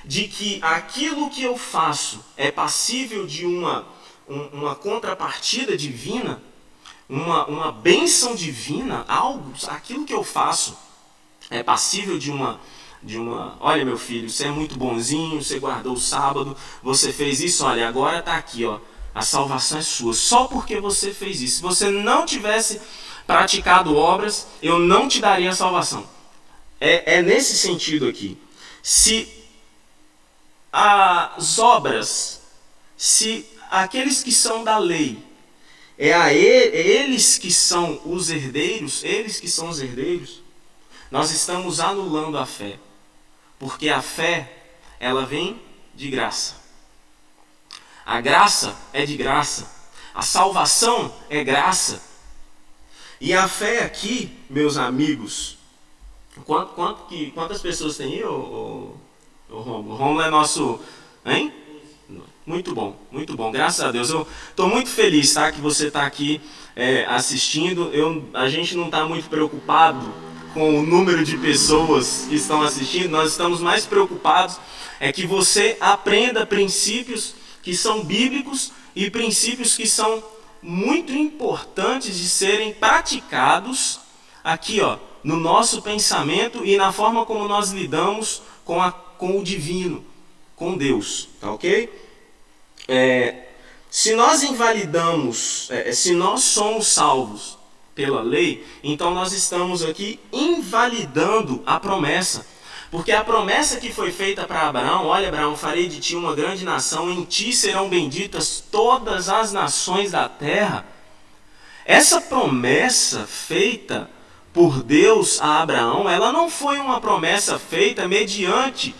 de 0.03 0.27
que 0.27 0.59
aquilo 0.61 1.31
que 1.31 1.41
eu 1.41 1.57
faço 1.57 2.23
é 2.37 2.51
passível 2.51 3.25
de 3.25 3.47
uma, 3.47 3.87
uma 4.27 4.75
contrapartida 4.75 5.75
divina, 5.75 6.39
uma, 7.07 7.45
uma 7.45 7.71
bênção 7.71 8.35
divina, 8.35 9.05
algo, 9.07 9.53
aquilo 9.67 10.05
que 10.05 10.13
eu 10.13 10.23
faço 10.23 10.77
é 11.49 11.61
passível 11.61 12.17
de 12.17 12.31
uma, 12.31 12.59
de 13.01 13.17
uma, 13.17 13.55
olha 13.59 13.85
meu 13.85 13.97
filho, 13.97 14.29
você 14.29 14.45
é 14.47 14.51
muito 14.51 14.77
bonzinho, 14.77 15.41
você 15.41 15.59
guardou 15.59 15.93
o 15.93 15.99
sábado, 15.99 16.57
você 16.81 17.13
fez 17.13 17.39
isso, 17.39 17.63
olha, 17.65 17.87
agora 17.87 18.19
está 18.19 18.35
aqui, 18.35 18.65
ó, 18.65 18.79
a 19.13 19.21
salvação 19.21 19.77
é 19.77 19.81
sua, 19.81 20.13
só 20.13 20.45
porque 20.45 20.79
você 20.79 21.13
fez 21.13 21.41
isso. 21.41 21.57
Se 21.57 21.61
você 21.61 21.89
não 21.89 22.25
tivesse 22.25 22.81
praticado 23.25 23.95
obras, 23.95 24.47
eu 24.61 24.79
não 24.79 25.07
te 25.07 25.21
daria 25.21 25.51
a 25.51 25.55
salvação. 25.55 26.05
É, 26.81 27.15
é 27.15 27.21
nesse 27.21 27.55
sentido 27.55 28.07
aqui. 28.07 28.37
Se 28.83 29.27
as 30.71 31.57
obras, 31.57 32.41
se 32.97 33.45
aqueles 33.71 34.21
que 34.21 34.31
são 34.31 34.63
da 34.63 34.77
lei 34.77 35.24
é 35.97 36.13
a 36.13 36.33
ele, 36.33 36.75
é 36.75 36.87
eles 36.87 37.37
que 37.37 37.51
são 37.51 38.01
os 38.05 38.29
herdeiros, 38.29 39.03
eles 39.03 39.39
que 39.39 39.47
são 39.47 39.69
os 39.69 39.81
herdeiros, 39.81 40.41
nós 41.09 41.31
estamos 41.31 41.79
anulando 41.79 42.37
a 42.37 42.45
fé. 42.45 42.77
Porque 43.57 43.89
a 43.89 44.01
fé, 44.01 44.51
ela 44.99 45.25
vem 45.25 45.61
de 45.93 46.09
graça. 46.09 46.55
A 48.05 48.19
graça 48.19 48.75
é 48.91 49.05
de 49.05 49.15
graça. 49.15 49.73
A 50.13 50.21
salvação 50.21 51.13
é 51.29 51.43
graça. 51.43 52.01
E 53.19 53.33
a 53.33 53.47
fé 53.47 53.83
aqui, 53.83 54.37
meus 54.49 54.77
amigos, 54.77 55.57
quanto, 56.45 56.73
quanto 56.73 57.05
que, 57.05 57.31
quantas 57.31 57.61
pessoas 57.61 57.97
tem 57.97 58.13
aí, 58.13 58.23
o, 58.23 58.29
o, 59.49 59.55
o 59.55 59.61
Romulo? 59.61 59.93
O 59.93 59.97
Romulo 59.97 60.21
é 60.21 60.29
nosso. 60.29 60.79
Hein? 61.25 61.53
Muito 62.45 62.75
bom, 62.75 62.95
muito 63.11 63.35
bom. 63.35 63.51
Graças 63.51 63.83
a 63.83 63.91
Deus. 63.91 64.11
Eu 64.11 64.27
estou 64.51 64.69
muito 64.69 64.87
feliz 64.87 65.33
tá, 65.33 65.51
que 65.51 65.59
você 65.59 65.87
está 65.87 66.05
aqui 66.05 66.39
é, 66.75 67.03
assistindo. 67.05 67.89
Eu, 67.91 68.23
a 68.35 68.47
gente 68.47 68.77
não 68.77 68.85
está 68.85 69.03
muito 69.03 69.27
preocupado 69.27 70.13
com 70.53 70.77
o 70.77 70.83
número 70.83 71.25
de 71.25 71.39
pessoas 71.39 72.27
que 72.29 72.35
estão 72.35 72.61
assistindo. 72.61 73.09
Nós 73.09 73.31
estamos 73.31 73.61
mais 73.61 73.87
preocupados 73.87 74.59
é 74.99 75.11
que 75.11 75.25
você 75.25 75.75
aprenda 75.79 76.45
princípios 76.45 77.33
que 77.63 77.75
são 77.75 78.03
bíblicos 78.03 78.71
e 78.95 79.09
princípios 79.09 79.75
que 79.75 79.87
são 79.87 80.23
muito 80.61 81.13
importantes 81.13 82.15
de 82.15 82.29
serem 82.29 82.73
praticados 82.73 83.99
aqui, 84.43 84.81
ó, 84.81 84.99
no 85.23 85.37
nosso 85.37 85.81
pensamento 85.81 86.63
e 86.63 86.77
na 86.77 86.91
forma 86.91 87.25
como 87.25 87.47
nós 87.47 87.71
lidamos 87.71 88.43
com, 88.63 88.79
a, 88.79 88.91
com 88.91 89.39
o 89.39 89.43
divino, 89.43 90.05
com 90.55 90.77
Deus, 90.77 91.27
tá 91.41 91.51
ok? 91.51 92.04
É, 92.87 93.45
se 93.89 94.13
nós 94.13 94.43
invalidamos, 94.43 95.69
é, 95.71 95.91
se 95.93 96.13
nós 96.13 96.41
somos 96.43 96.87
salvos 96.87 97.57
pela 97.95 98.21
lei, 98.21 98.65
então 98.83 99.13
nós 99.13 99.31
estamos 99.31 99.83
aqui 99.83 100.19
invalidando 100.31 101.63
a 101.65 101.79
promessa. 101.79 102.45
Porque 102.91 103.11
a 103.11 103.23
promessa 103.23 103.79
que 103.79 103.91
foi 103.91 104.11
feita 104.11 104.45
para 104.45 104.67
Abraão, 104.67 105.07
olha 105.07 105.27
Abraão, 105.27 105.55
farei 105.55 105.87
de 105.87 105.99
ti 105.99 106.15
uma 106.15 106.35
grande 106.35 106.63
nação, 106.63 107.09
em 107.09 107.23
ti 107.23 107.51
serão 107.53 107.89
benditas 107.89 108.63
todas 108.71 109.27
as 109.27 109.51
nações 109.51 110.11
da 110.11 110.29
terra. 110.29 110.85
Essa 111.85 112.21
promessa 112.21 113.25
feita 113.25 114.09
por 114.53 114.81
Deus 114.83 115.41
a 115.41 115.61
Abraão, 115.61 116.09
ela 116.09 116.31
não 116.31 116.49
foi 116.49 116.79
uma 116.79 117.01
promessa 117.01 117.59
feita 117.59 118.07
mediante 118.07 118.95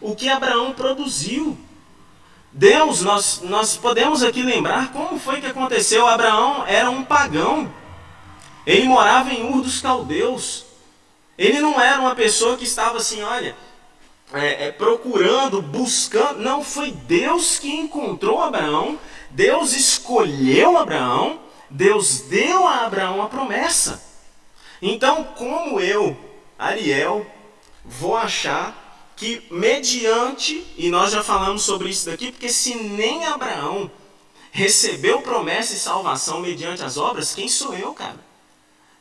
o 0.00 0.14
que 0.14 0.28
Abraão 0.28 0.72
produziu. 0.72 1.58
Deus, 2.52 3.02
nós, 3.02 3.40
nós 3.42 3.76
podemos 3.76 4.22
aqui 4.22 4.42
lembrar 4.42 4.92
como 4.92 5.18
foi 5.18 5.40
que 5.40 5.46
aconteceu. 5.46 6.06
Abraão 6.06 6.64
era 6.66 6.90
um 6.90 7.04
pagão. 7.04 7.72
Ele 8.66 8.88
morava 8.88 9.32
em 9.32 9.44
Ur 9.50 9.62
dos 9.62 9.80
Caldeus. 9.80 10.64
Ele 11.36 11.60
não 11.60 11.80
era 11.80 12.00
uma 12.00 12.14
pessoa 12.14 12.56
que 12.56 12.64
estava 12.64 12.98
assim, 12.98 13.22
olha, 13.22 13.54
é, 14.32 14.66
é, 14.66 14.72
procurando, 14.72 15.62
buscando. 15.62 16.40
Não, 16.40 16.64
foi 16.64 16.90
Deus 16.90 17.58
que 17.58 17.70
encontrou 17.70 18.42
Abraão. 18.42 18.98
Deus 19.30 19.72
escolheu 19.72 20.76
Abraão. 20.76 21.40
Deus 21.70 22.22
deu 22.22 22.66
a 22.66 22.86
Abraão 22.86 23.22
a 23.22 23.28
promessa. 23.28 24.02
Então, 24.80 25.24
como 25.36 25.80
eu, 25.80 26.16
Ariel, 26.58 27.26
vou 27.84 28.16
achar 28.16 28.87
que 29.18 29.42
mediante, 29.50 30.64
e 30.76 30.88
nós 30.90 31.10
já 31.10 31.24
falamos 31.24 31.62
sobre 31.62 31.88
isso 31.88 32.08
daqui, 32.08 32.30
porque 32.30 32.48
se 32.48 32.76
nem 32.76 33.24
Abraão 33.26 33.90
recebeu 34.52 35.20
promessa 35.22 35.74
e 35.74 35.76
salvação 35.76 36.40
mediante 36.40 36.84
as 36.84 36.96
obras, 36.96 37.34
quem 37.34 37.48
sou 37.48 37.74
eu, 37.74 37.92
cara? 37.92 38.18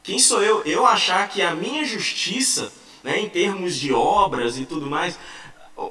Quem 0.02 0.18
sou 0.18 0.42
eu? 0.42 0.64
Eu 0.64 0.88
achar 0.88 1.30
que 1.30 1.42
a 1.42 1.54
minha 1.54 1.86
justiça, 1.86 2.74
né, 3.04 3.20
em 3.20 3.30
termos 3.30 3.76
de 3.76 3.94
obras 3.94 4.58
e 4.58 4.66
tudo 4.66 4.90
mais, 4.90 5.20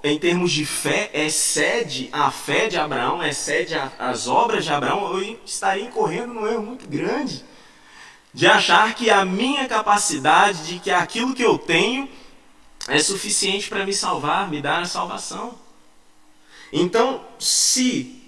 em 0.03 0.19
termos 0.19 0.51
de 0.51 0.67
fé, 0.67 1.09
excede 1.15 2.09
a 2.11 2.29
fé 2.33 2.67
de 2.67 2.77
Abraão, 2.77 3.23
excede 3.23 3.77
a, 3.77 3.93
as 3.97 4.27
obras 4.27 4.65
de 4.65 4.73
Abraão, 4.73 5.17
eu 5.17 5.39
estaria 5.47 5.85
incorrendo 5.85 6.35
num 6.35 6.49
erro 6.49 6.63
muito 6.63 6.89
grande. 6.89 7.45
De 8.35 8.45
achar 8.47 8.93
que 8.95 9.09
a 9.09 9.25
minha 9.25 9.69
capacidade, 9.69 10.67
de 10.67 10.79
que 10.81 10.91
aquilo 10.91 11.33
que 11.33 11.45
eu 11.45 11.57
tenho, 11.57 12.09
é 12.89 12.99
suficiente 12.99 13.69
para 13.69 13.85
me 13.85 13.93
salvar, 13.93 14.49
me 14.49 14.61
dar 14.61 14.83
a 14.83 14.87
salvação. 14.87 15.55
Então, 16.73 17.25
se 17.39 18.23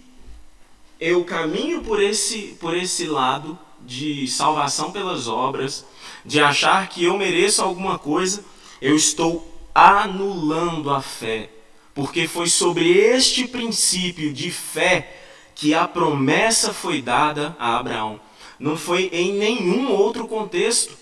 eu 1.00 1.24
caminho 1.24 1.82
por 1.82 2.02
esse, 2.02 2.56
por 2.60 2.76
esse 2.76 3.06
lado 3.06 3.58
de 3.80 4.26
salvação 4.26 4.90
pelas 4.90 5.28
obras, 5.28 5.84
de 6.24 6.40
achar 6.40 6.88
que 6.88 7.04
eu 7.04 7.16
mereço 7.16 7.62
alguma 7.62 7.98
coisa, 7.98 8.44
eu 8.80 8.96
estou 8.96 9.46
anulando 9.74 10.90
a 10.90 11.00
fé. 11.00 11.50
Porque 11.94 12.28
foi 12.28 12.48
sobre 12.48 12.90
este 12.90 13.46
princípio 13.46 14.32
de 14.32 14.50
fé 14.50 15.16
que 15.54 15.74
a 15.74 15.86
promessa 15.86 16.72
foi 16.72 17.02
dada 17.02 17.56
a 17.58 17.76
Abraão. 17.76 18.20
Não 18.58 18.76
foi 18.76 19.08
em 19.12 19.32
nenhum 19.32 19.90
outro 19.90 20.26
contexto. 20.26 20.96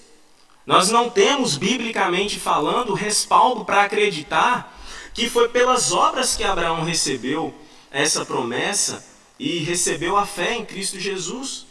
Nós 0.66 0.90
não 0.90 1.08
temos, 1.08 1.56
biblicamente 1.56 2.40
falando, 2.40 2.92
respaldo 2.92 3.64
para 3.64 3.84
acreditar 3.84 4.76
que 5.14 5.30
foi 5.30 5.48
pelas 5.48 5.92
obras 5.92 6.36
que 6.36 6.44
Abraão 6.44 6.84
recebeu 6.84 7.54
essa 7.90 8.26
promessa 8.26 9.06
e 9.38 9.58
recebeu 9.60 10.16
a 10.16 10.26
fé 10.26 10.54
em 10.54 10.64
Cristo 10.64 10.98
Jesus. 10.98 11.66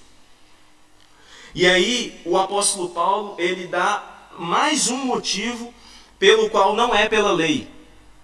E 1.54 1.68
aí 1.68 2.20
o 2.26 2.38
apóstolo 2.38 2.90
Paulo, 2.90 3.36
ele 3.38 3.68
dá 3.68 4.30
mais 4.40 4.90
um 4.90 4.98
motivo 4.98 5.74
pelo 6.18 6.50
qual 6.50 6.76
não 6.76 6.96
é 6.96 7.08
pela 7.08 7.32
lei. 7.32 7.70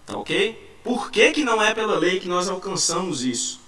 Tá 0.06 0.18
ok? 0.18 0.80
Por 0.84 1.12
que, 1.12 1.32
que 1.32 1.44
não 1.44 1.62
é 1.62 1.74
pela 1.74 2.00
lei 2.00 2.20
que 2.20 2.28
nós 2.28 2.50
alcançamos 2.50 3.24
isso? 3.24 3.60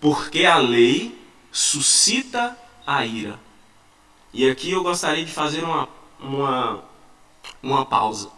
Porque 0.00 0.44
a 0.44 0.58
lei 0.58 1.18
suscita 1.50 2.56
a 2.86 3.04
ira. 3.04 3.40
E 4.34 4.48
aqui 4.48 4.70
eu 4.70 4.82
gostaria 4.82 5.26
de 5.26 5.30
fazer 5.30 5.62
uma, 5.62 5.86
uma, 6.18 6.82
uma 7.62 7.84
pausa. 7.84 8.30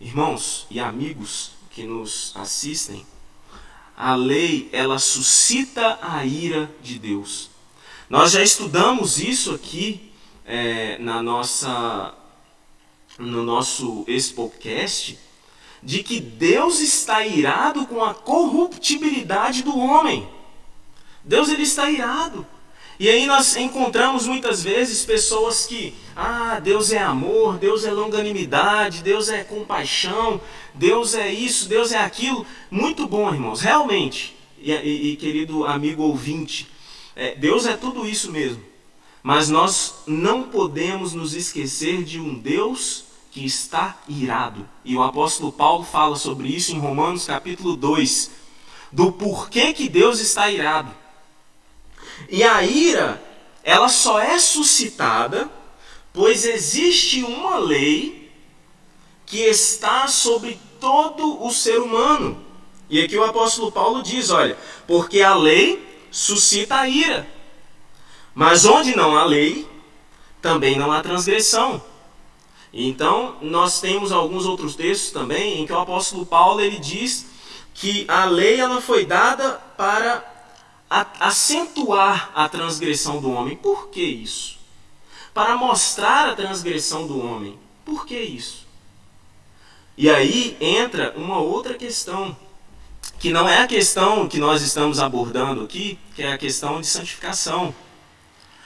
Irmãos 0.00 0.64
e 0.70 0.78
amigos 0.78 1.50
que 1.70 1.82
nos 1.82 2.30
assistem, 2.36 3.04
a 3.96 4.14
lei 4.14 4.70
ela 4.72 5.00
suscita 5.00 5.98
a 6.00 6.24
ira 6.24 6.72
de 6.80 7.00
Deus. 7.00 7.50
Nós 8.08 8.30
já 8.30 8.44
estudamos 8.44 9.18
isso 9.18 9.52
aqui 9.52 10.12
é, 10.44 10.98
na 10.98 11.20
nossa, 11.20 12.14
no 13.18 13.42
nosso 13.42 14.04
Expocast, 14.06 15.18
de 15.82 16.04
que 16.04 16.20
Deus 16.20 16.78
está 16.78 17.26
irado 17.26 17.88
com 17.88 18.04
a 18.04 18.14
corruptibilidade 18.14 19.64
do 19.64 19.76
homem. 19.76 20.28
Deus 21.24 21.48
ele 21.48 21.62
está 21.64 21.90
irado. 21.90 22.46
E 22.98 23.08
aí 23.08 23.26
nós 23.26 23.56
encontramos 23.56 24.26
muitas 24.26 24.62
vezes 24.62 25.04
pessoas 25.04 25.66
que, 25.66 25.94
ah, 26.14 26.60
Deus 26.62 26.92
é 26.92 26.98
amor, 26.98 27.58
Deus 27.58 27.84
é 27.84 27.90
longanimidade, 27.90 29.02
Deus 29.02 29.28
é 29.28 29.42
compaixão, 29.42 30.40
Deus 30.72 31.14
é 31.14 31.32
isso, 31.32 31.68
Deus 31.68 31.90
é 31.90 31.98
aquilo. 31.98 32.46
Muito 32.70 33.06
bom, 33.06 33.32
irmãos, 33.32 33.60
realmente. 33.60 34.36
E, 34.60 34.72
e, 34.72 35.12
e 35.12 35.16
querido 35.16 35.66
amigo 35.66 36.04
ouvinte, 36.04 36.70
é, 37.16 37.34
Deus 37.34 37.66
é 37.66 37.76
tudo 37.76 38.06
isso 38.06 38.30
mesmo. 38.30 38.62
Mas 39.22 39.48
nós 39.48 40.02
não 40.06 40.44
podemos 40.44 41.14
nos 41.14 41.34
esquecer 41.34 42.04
de 42.04 42.20
um 42.20 42.38
Deus 42.38 43.04
que 43.30 43.44
está 43.44 43.98
irado. 44.08 44.68
E 44.84 44.94
o 44.94 45.02
apóstolo 45.02 45.50
Paulo 45.50 45.82
fala 45.82 46.14
sobre 46.14 46.48
isso 46.48 46.72
em 46.72 46.78
Romanos 46.78 47.26
capítulo 47.26 47.74
2, 47.74 48.30
do 48.92 49.10
porquê 49.10 49.72
que 49.72 49.88
Deus 49.88 50.20
está 50.20 50.48
irado. 50.48 50.94
E 52.28 52.42
a 52.42 52.62
ira, 52.62 53.22
ela 53.62 53.88
só 53.88 54.18
é 54.18 54.38
suscitada 54.38 55.50
pois 56.14 56.46
existe 56.46 57.24
uma 57.24 57.58
lei 57.58 58.32
que 59.26 59.38
está 59.38 60.06
sobre 60.06 60.58
todo 60.80 61.44
o 61.44 61.50
ser 61.50 61.80
humano. 61.80 62.40
E 62.88 63.02
aqui 63.02 63.18
o 63.18 63.24
apóstolo 63.24 63.72
Paulo 63.72 64.00
diz, 64.00 64.30
olha, 64.30 64.56
porque 64.86 65.20
a 65.20 65.34
lei 65.34 65.84
suscita 66.12 66.76
a 66.76 66.88
ira. 66.88 67.28
Mas 68.32 68.64
onde 68.64 68.94
não 68.94 69.16
há 69.16 69.24
lei, 69.24 69.68
também 70.40 70.78
não 70.78 70.92
há 70.92 71.02
transgressão. 71.02 71.82
Então, 72.72 73.36
nós 73.40 73.80
temos 73.80 74.12
alguns 74.12 74.46
outros 74.46 74.76
textos 74.76 75.10
também 75.10 75.60
em 75.60 75.66
que 75.66 75.72
o 75.72 75.78
apóstolo 75.78 76.24
Paulo 76.24 76.60
ele 76.60 76.78
diz 76.78 77.26
que 77.72 78.04
a 78.06 78.24
lei 78.24 78.60
ela 78.60 78.80
foi 78.80 79.04
dada 79.04 79.54
para 79.76 80.33
acentuar 80.88 82.30
a 82.34 82.48
transgressão 82.48 83.20
do 83.20 83.30
homem. 83.30 83.56
Por 83.56 83.88
que 83.88 84.02
isso? 84.02 84.58
Para 85.32 85.56
mostrar 85.56 86.28
a 86.28 86.34
transgressão 86.34 87.06
do 87.06 87.18
homem. 87.18 87.58
Por 87.84 88.06
que 88.06 88.18
isso? 88.18 88.66
E 89.96 90.10
aí 90.10 90.56
entra 90.60 91.14
uma 91.16 91.38
outra 91.38 91.74
questão, 91.74 92.36
que 93.18 93.30
não 93.30 93.48
é 93.48 93.58
a 93.58 93.66
questão 93.66 94.28
que 94.28 94.38
nós 94.38 94.62
estamos 94.62 94.98
abordando 94.98 95.62
aqui, 95.62 95.98
que 96.14 96.22
é 96.22 96.32
a 96.32 96.38
questão 96.38 96.80
de 96.80 96.86
santificação. 96.86 97.74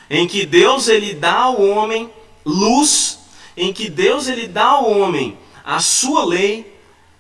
Em 0.09 0.27
que 0.27 0.47
Deus 0.47 0.89
ele 0.89 1.15
dá 1.15 1.35
ao 1.35 1.63
homem 1.63 2.11
luz, 2.45 3.19
em 3.57 3.73
que 3.73 3.91
Deus 3.91 4.27
ele 4.27 4.47
dá 4.47 4.65
ao 4.65 4.91
homem 4.91 5.37
a 5.65 5.81
sua 5.81 6.25
lei, 6.25 6.79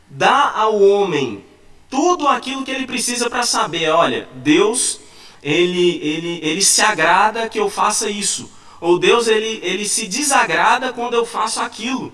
dá 0.09 0.53
ao 0.53 0.81
homem 0.81 1.45
tudo 1.91 2.29
aquilo 2.29 2.65
que 2.65 2.71
ele 2.71 2.87
precisa 2.87 3.31
para 3.31 3.43
saber, 3.45 3.89
olha, 3.91 4.29
Deus, 4.35 5.01
ele, 5.43 5.97
ele, 6.03 6.41
ele 6.43 6.63
se 6.63 6.83
agrada 6.83 7.49
que 7.49 7.59
eu 7.59 7.71
faça 7.71 8.11
isso. 8.11 8.51
Ou 8.81 8.99
Deus, 8.99 9.27
ele, 9.27 9.61
ele 9.63 9.89
se 9.89 10.07
desagrada 10.07 10.93
quando 10.93 11.15
eu 11.15 11.27
faço 11.27 11.61
aquilo. 11.61 12.13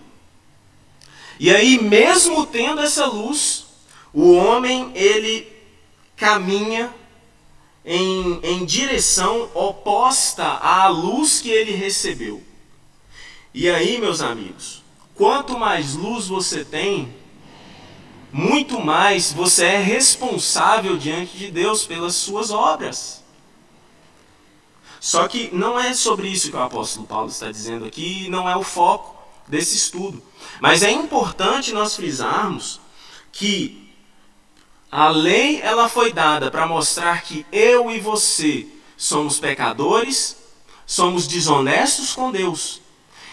E 1.38 1.54
aí, 1.54 1.82
mesmo 1.82 2.46
tendo 2.46 2.80
essa 2.80 3.06
luz, 3.06 3.66
o 4.12 4.32
homem, 4.34 4.92
ele 4.94 5.52
caminha 6.16 6.94
em, 7.84 8.40
em 8.42 8.64
direção 8.64 9.50
oposta 9.52 10.44
à 10.44 10.86
luz 10.88 11.40
que 11.40 11.50
ele 11.50 11.72
recebeu. 11.72 12.42
E 13.52 13.68
aí, 13.68 13.98
meus 13.98 14.20
amigos, 14.20 14.82
quanto 15.14 15.58
mais 15.58 15.94
luz 15.94 16.28
você 16.28 16.64
tem, 16.64 17.14
muito 18.36 18.80
mais 18.80 19.32
você 19.32 19.64
é 19.64 19.78
responsável 19.78 20.96
diante 20.96 21.36
de 21.36 21.52
Deus 21.52 21.86
pelas 21.86 22.16
suas 22.16 22.50
obras. 22.50 23.22
Só 24.98 25.28
que 25.28 25.50
não 25.52 25.78
é 25.78 25.94
sobre 25.94 26.26
isso 26.26 26.50
que 26.50 26.56
o 26.56 26.62
apóstolo 26.62 27.06
Paulo 27.06 27.28
está 27.28 27.52
dizendo 27.52 27.84
aqui, 27.84 28.28
não 28.28 28.48
é 28.48 28.56
o 28.56 28.64
foco 28.64 29.16
desse 29.46 29.76
estudo. 29.76 30.20
Mas 30.60 30.82
é 30.82 30.90
importante 30.90 31.72
nós 31.72 31.94
frisarmos 31.94 32.80
que 33.30 33.88
a 34.90 35.10
lei 35.10 35.60
ela 35.62 35.88
foi 35.88 36.12
dada 36.12 36.50
para 36.50 36.66
mostrar 36.66 37.22
que 37.22 37.46
eu 37.52 37.88
e 37.88 38.00
você 38.00 38.66
somos 38.96 39.38
pecadores, 39.38 40.36
somos 40.84 41.28
desonestos 41.28 42.12
com 42.12 42.32
Deus. 42.32 42.80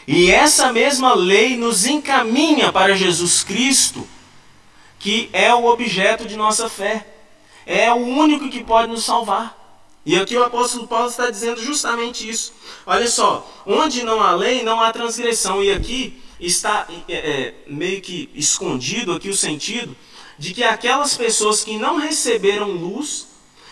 E 0.06 0.30
essa 0.30 0.72
mesma 0.72 1.16
lei 1.16 1.58
nos 1.58 1.88
encaminha 1.88 2.72
para 2.72 2.96
Jesus 2.96 3.44
Cristo 3.44 4.08
que 5.02 5.30
é 5.34 5.54
o 5.54 5.66
objeto 5.66 6.28
de 6.28 6.36
nossa 6.36 6.70
fé. 6.70 7.08
É 7.66 7.92
o 7.92 7.98
único 7.98 8.50
que 8.50 8.64
pode 8.64 8.88
nos 8.88 9.04
salvar. 9.04 9.58
E 10.06 10.16
aqui 10.16 10.38
o 10.38 10.44
apóstolo 10.44 10.88
Paulo 10.88 11.10
está 11.10 11.30
dizendo 11.30 11.62
justamente 11.62 12.28
isso. 12.28 12.54
Olha 12.86 13.08
só, 13.08 13.48
onde 13.66 14.04
não 14.04 14.22
há 14.22 14.34
lei, 14.34 14.64
não 14.64 14.80
há 14.80 14.92
transgressão. 14.92 15.64
E 15.64 15.72
aqui 15.72 16.22
está 16.40 16.88
é, 17.08 17.16
é, 17.16 17.54
meio 17.68 18.00
que 18.00 18.30
escondido 18.36 19.14
aqui 19.14 19.30
o 19.30 19.36
sentido 19.36 19.96
de 20.38 20.54
que 20.54 20.64
aquelas 20.64 21.18
pessoas 21.18 21.64
que 21.64 21.78
não 21.78 21.98
receberam 21.98 22.70
luz, 22.70 23.28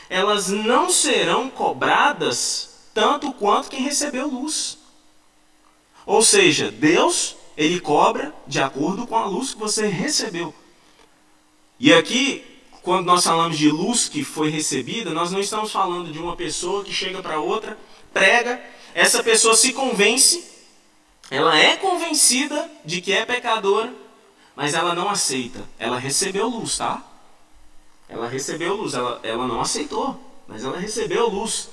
elas 0.09 0.49
não 0.49 0.89
serão 0.89 1.49
cobradas 1.49 2.89
tanto 2.93 3.31
quanto 3.33 3.69
quem 3.69 3.81
recebeu 3.81 4.27
luz. 4.27 4.79
Ou 6.05 6.23
seja, 6.23 6.71
Deus, 6.71 7.35
ele 7.55 7.79
cobra 7.79 8.33
de 8.47 8.59
acordo 8.59 9.05
com 9.05 9.15
a 9.15 9.25
luz 9.25 9.53
que 9.53 9.59
você 9.59 9.87
recebeu. 9.87 10.53
E 11.79 11.93
aqui, 11.93 12.43
quando 12.81 13.05
nós 13.05 13.23
falamos 13.23 13.57
de 13.57 13.71
luz 13.71 14.09
que 14.09 14.21
foi 14.21 14.49
recebida, 14.49 15.11
nós 15.11 15.31
não 15.31 15.39
estamos 15.39 15.71
falando 15.71 16.11
de 16.11 16.19
uma 16.19 16.35
pessoa 16.35 16.83
que 16.83 16.91
chega 16.91 17.21
para 17.21 17.39
outra, 17.39 17.77
prega, 18.13 18.61
essa 18.93 19.23
pessoa 19.23 19.55
se 19.55 19.71
convence, 19.71 20.43
ela 21.31 21.57
é 21.57 21.77
convencida 21.77 22.69
de 22.83 22.99
que 22.99 23.13
é 23.13 23.25
pecadora, 23.25 23.93
mas 24.57 24.73
ela 24.73 24.93
não 24.93 25.07
aceita. 25.07 25.63
Ela 25.77 25.97
recebeu 25.97 26.49
luz, 26.49 26.77
tá? 26.77 27.01
Ela 28.09 28.27
recebeu 28.27 28.75
luz, 28.75 28.93
ela, 28.93 29.19
ela 29.23 29.47
não 29.47 29.61
aceitou, 29.61 30.19
mas 30.47 30.65
ela 30.65 30.77
recebeu 30.77 31.29
luz. 31.29 31.69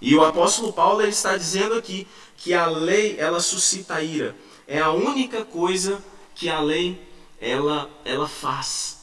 E 0.00 0.14
o 0.14 0.24
apóstolo 0.24 0.72
Paulo 0.72 1.00
ele 1.00 1.10
está 1.10 1.36
dizendo 1.36 1.74
aqui 1.74 2.06
que 2.36 2.54
a 2.54 2.66
lei 2.66 3.16
ela 3.18 3.40
suscita 3.40 4.00
ira. 4.00 4.36
É 4.68 4.78
a 4.78 4.92
única 4.92 5.44
coisa 5.44 6.00
que 6.36 6.48
a 6.48 6.60
lei 6.60 7.00
ela, 7.40 7.90
ela 8.04 8.28
faz 8.28 8.97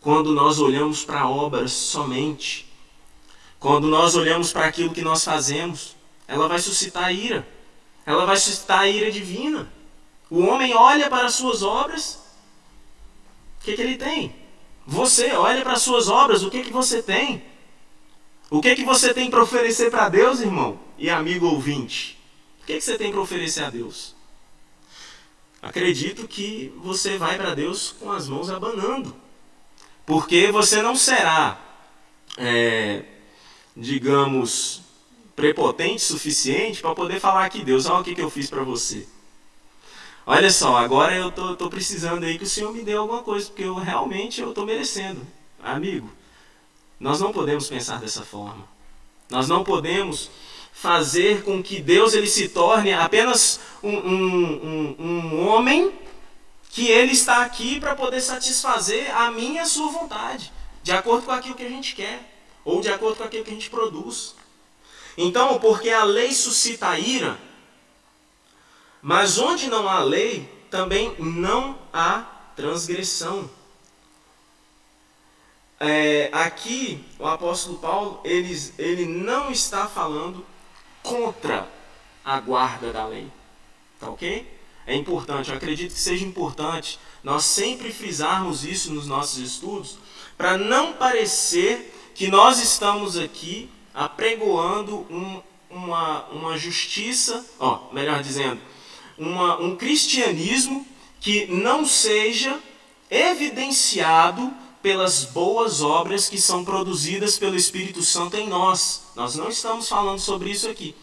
quando 0.00 0.32
nós 0.32 0.58
olhamos 0.58 1.04
para 1.04 1.28
obras 1.28 1.72
somente, 1.72 2.66
quando 3.58 3.86
nós 3.88 4.14
olhamos 4.14 4.52
para 4.52 4.66
aquilo 4.66 4.94
que 4.94 5.02
nós 5.02 5.22
fazemos, 5.22 5.94
ela 6.26 6.48
vai 6.48 6.58
suscitar 6.58 7.14
ira. 7.14 7.46
Ela 8.06 8.24
vai 8.24 8.36
suscitar 8.36 8.80
a 8.80 8.88
ira 8.88 9.10
divina. 9.10 9.70
O 10.30 10.40
homem 10.40 10.74
olha 10.74 11.10
para 11.10 11.26
as 11.26 11.34
suas 11.34 11.62
obras, 11.62 12.18
o 13.60 13.64
que, 13.64 13.74
que 13.74 13.82
ele 13.82 13.96
tem? 13.96 14.34
Você 14.86 15.32
olha 15.32 15.62
para 15.62 15.74
as 15.74 15.82
suas 15.82 16.08
obras, 16.08 16.42
o 16.42 16.50
que, 16.50 16.62
que 16.62 16.72
você 16.72 17.02
tem? 17.02 17.44
O 18.48 18.60
que, 18.60 18.74
que 18.74 18.84
você 18.84 19.12
tem 19.12 19.30
para 19.30 19.42
oferecer 19.42 19.90
para 19.90 20.08
Deus, 20.08 20.40
irmão 20.40 20.80
e 20.98 21.10
amigo 21.10 21.46
ouvinte? 21.46 22.18
O 22.62 22.66
que, 22.66 22.74
que 22.74 22.80
você 22.80 22.96
tem 22.96 23.12
para 23.12 23.20
oferecer 23.20 23.64
a 23.64 23.70
Deus? 23.70 24.14
Acredito 25.60 26.26
que 26.26 26.72
você 26.78 27.18
vai 27.18 27.36
para 27.36 27.54
Deus 27.54 27.94
com 28.00 28.10
as 28.10 28.26
mãos 28.26 28.48
abanando. 28.48 29.14
Porque 30.10 30.50
você 30.50 30.82
não 30.82 30.96
será, 30.96 31.56
é, 32.36 33.04
digamos, 33.76 34.82
prepotente 35.36 36.02
suficiente 36.02 36.82
para 36.82 36.96
poder 36.96 37.20
falar 37.20 37.44
aqui, 37.44 37.62
Deus, 37.62 37.86
olha 37.86 38.00
o 38.00 38.02
que, 38.02 38.16
que 38.16 38.20
eu 38.20 38.28
fiz 38.28 38.50
para 38.50 38.64
você. 38.64 39.06
Olha 40.26 40.50
só, 40.50 40.76
agora 40.78 41.14
eu 41.14 41.30
tô, 41.30 41.54
tô 41.54 41.70
precisando 41.70 42.24
aí 42.24 42.36
que 42.36 42.42
o 42.42 42.48
Senhor 42.48 42.72
me 42.72 42.82
dê 42.82 42.94
alguma 42.94 43.22
coisa, 43.22 43.46
porque 43.46 43.62
eu 43.62 43.76
realmente 43.76 44.40
eu 44.40 44.52
tô 44.52 44.66
merecendo. 44.66 45.24
Amigo, 45.62 46.10
nós 46.98 47.20
não 47.20 47.30
podemos 47.30 47.68
pensar 47.68 48.00
dessa 48.00 48.24
forma. 48.24 48.64
Nós 49.30 49.46
não 49.46 49.62
podemos 49.62 50.28
fazer 50.72 51.44
com 51.44 51.62
que 51.62 51.80
Deus 51.80 52.14
ele 52.14 52.26
se 52.26 52.48
torne 52.48 52.92
apenas 52.92 53.60
um, 53.80 53.96
um, 53.96 54.96
um, 54.98 55.06
um 55.06 55.46
homem 55.46 55.92
que 56.70 56.86
ele 56.88 57.12
está 57.12 57.42
aqui 57.42 57.80
para 57.80 57.96
poder 57.96 58.20
satisfazer 58.20 59.14
a 59.16 59.30
minha 59.30 59.56
e 59.56 59.58
a 59.58 59.66
sua 59.66 59.90
vontade, 59.90 60.52
de 60.82 60.92
acordo 60.92 61.26
com 61.26 61.32
aquilo 61.32 61.56
que 61.56 61.64
a 61.64 61.68
gente 61.68 61.96
quer, 61.96 62.22
ou 62.64 62.80
de 62.80 62.88
acordo 62.88 63.16
com 63.18 63.24
aquilo 63.24 63.44
que 63.44 63.50
a 63.50 63.54
gente 63.54 63.68
produz. 63.68 64.36
Então, 65.18 65.58
porque 65.58 65.90
a 65.90 66.04
lei 66.04 66.32
suscita 66.32 66.88
a 66.88 66.98
ira, 66.98 67.36
mas 69.02 69.36
onde 69.38 69.68
não 69.68 69.88
há 69.88 70.00
lei, 70.00 70.48
também 70.70 71.14
não 71.18 71.76
há 71.92 72.24
transgressão. 72.54 73.50
é, 75.80 76.28
aqui 76.30 77.04
o 77.18 77.26
apóstolo 77.26 77.78
Paulo 77.78 78.20
ele, 78.22 78.54
ele 78.78 79.06
não 79.06 79.50
está 79.50 79.88
falando 79.88 80.46
contra 81.02 81.66
a 82.24 82.38
guarda 82.38 82.92
da 82.92 83.06
lei. 83.06 83.28
Tá 83.98 84.10
ok? 84.10 84.59
É 84.90 84.96
importante, 84.96 85.50
eu 85.50 85.56
acredito 85.56 85.94
que 85.94 86.00
seja 86.00 86.24
importante 86.24 86.98
nós 87.22 87.44
sempre 87.44 87.92
frisarmos 87.92 88.64
isso 88.64 88.92
nos 88.92 89.06
nossos 89.06 89.38
estudos, 89.38 89.98
para 90.36 90.58
não 90.58 90.94
parecer 90.94 91.94
que 92.12 92.26
nós 92.26 92.60
estamos 92.60 93.16
aqui 93.16 93.70
apregoando 93.94 95.06
um, 95.08 95.40
uma, 95.70 96.24
uma 96.30 96.58
justiça, 96.58 97.46
ó, 97.60 97.82
melhor 97.92 98.20
dizendo, 98.20 98.60
uma, 99.16 99.60
um 99.60 99.76
cristianismo 99.76 100.84
que 101.20 101.46
não 101.46 101.86
seja 101.86 102.58
evidenciado 103.08 104.52
pelas 104.82 105.24
boas 105.24 105.82
obras 105.82 106.28
que 106.28 106.40
são 106.40 106.64
produzidas 106.64 107.38
pelo 107.38 107.54
Espírito 107.54 108.02
Santo 108.02 108.36
em 108.36 108.48
nós. 108.48 109.02
Nós 109.14 109.36
não 109.36 109.50
estamos 109.50 109.88
falando 109.88 110.18
sobre 110.18 110.50
isso 110.50 110.68
aqui. 110.68 110.96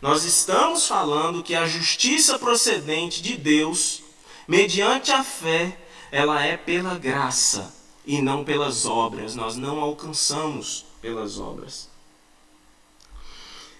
Nós 0.00 0.24
estamos 0.24 0.86
falando 0.86 1.42
que 1.42 1.54
a 1.54 1.66
justiça 1.66 2.38
procedente 2.38 3.20
de 3.20 3.36
Deus, 3.36 4.02
mediante 4.46 5.10
a 5.10 5.24
fé, 5.24 5.76
ela 6.12 6.44
é 6.44 6.56
pela 6.56 6.96
graça 6.96 7.74
e 8.06 8.22
não 8.22 8.44
pelas 8.44 8.86
obras. 8.86 9.34
Nós 9.34 9.56
não 9.56 9.80
alcançamos 9.80 10.84
pelas 11.02 11.38
obras. 11.38 11.88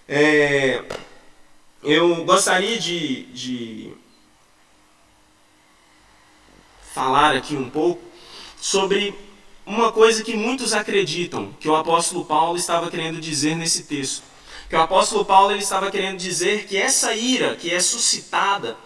É, 0.07 0.83
eu 1.81 2.25
gostaria 2.25 2.77
de, 2.77 3.23
de 3.25 3.93
falar 6.93 7.35
aqui 7.35 7.55
um 7.55 7.69
pouco 7.69 8.01
sobre 8.59 9.15
uma 9.65 9.91
coisa 9.91 10.23
que 10.23 10.35
muitos 10.35 10.73
acreditam 10.73 11.53
que 11.59 11.69
o 11.69 11.75
apóstolo 11.75 12.25
Paulo 12.25 12.57
estava 12.57 12.89
querendo 12.89 13.21
dizer 13.21 13.55
nesse 13.55 13.83
texto. 13.83 14.28
Que 14.69 14.75
o 14.75 14.81
apóstolo 14.81 15.25
Paulo 15.25 15.51
ele 15.51 15.63
estava 15.63 15.89
querendo 15.89 16.17
dizer 16.17 16.67
que 16.67 16.77
essa 16.77 17.15
ira 17.15 17.55
que 17.55 17.73
é 17.73 17.79
suscitada 17.79 18.77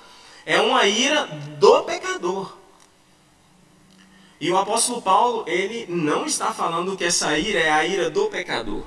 é 0.46 0.62
uma 0.62 0.88
ira 0.88 1.26
do 1.60 1.84
pecador. 1.84 2.58
E 4.40 4.50
o 4.50 4.58
apóstolo 4.58 5.02
Paulo, 5.02 5.44
ele 5.48 5.86
não 5.88 6.26
está 6.26 6.54
falando 6.54 6.96
que 6.96 7.04
essa 7.04 7.38
ira 7.38 7.60
é 7.60 7.70
a 7.70 7.86
ira 7.86 8.10
do 8.10 8.28
pecador. 8.28 8.84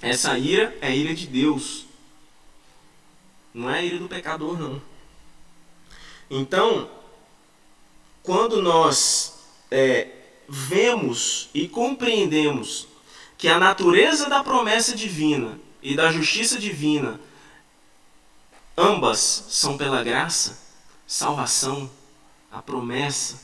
Essa 0.00 0.38
ira 0.38 0.76
é 0.80 0.88
a 0.88 0.94
ira 0.94 1.14
de 1.14 1.26
Deus. 1.26 1.86
Não 3.52 3.70
é 3.70 3.78
a 3.78 3.82
ira 3.82 3.98
do 3.98 4.08
pecador, 4.08 4.58
não. 4.58 4.82
Então, 6.30 6.90
quando 8.22 8.60
nós 8.60 9.34
é, 9.70 10.08
vemos 10.48 11.48
e 11.54 11.68
compreendemos 11.68 12.86
que 13.36 13.48
a 13.48 13.58
natureza 13.58 14.28
da 14.28 14.42
promessa 14.42 14.94
divina 14.96 15.58
e 15.84 15.94
da 15.94 16.10
justiça 16.10 16.58
divina, 16.58 17.20
ambas 18.76 19.44
são 19.50 19.76
pela 19.76 20.02
graça, 20.02 20.58
salvação, 21.06 21.90
a 22.50 22.62
promessa 22.62 23.38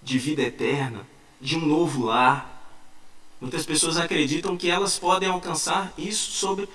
de 0.00 0.16
vida 0.16 0.40
eterna, 0.40 1.04
de 1.40 1.56
um 1.56 1.66
novo 1.66 2.04
lar. 2.04 2.64
Muitas 3.40 3.66
pessoas 3.66 3.96
acreditam 3.96 4.56
que 4.56 4.70
elas 4.70 5.00
podem 5.00 5.28
alcançar 5.28 5.92
isso 5.98 6.30
sobre 6.30 6.68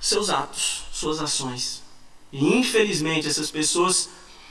seus 0.00 0.30
atos, 0.30 0.84
suas 0.90 1.20
ações. 1.20 1.82
E 2.32 2.56
infelizmente 2.56 3.28
essas 3.28 3.50
pessoas 3.50 4.08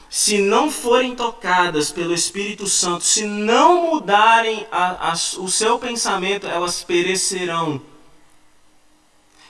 se 0.10 0.40
não 0.40 0.72
forem 0.72 1.16
tocadas 1.16 1.92
pelo 1.92 2.14
Espírito 2.14 2.68
Santo, 2.68 3.04
se 3.04 3.26
não 3.26 3.92
mudarem 3.92 4.66
a, 4.72 5.12
a, 5.12 5.14
o 5.14 5.48
seu 5.48 5.78
pensamento, 5.78 6.48
elas 6.48 6.84
perecerão. 6.84 7.82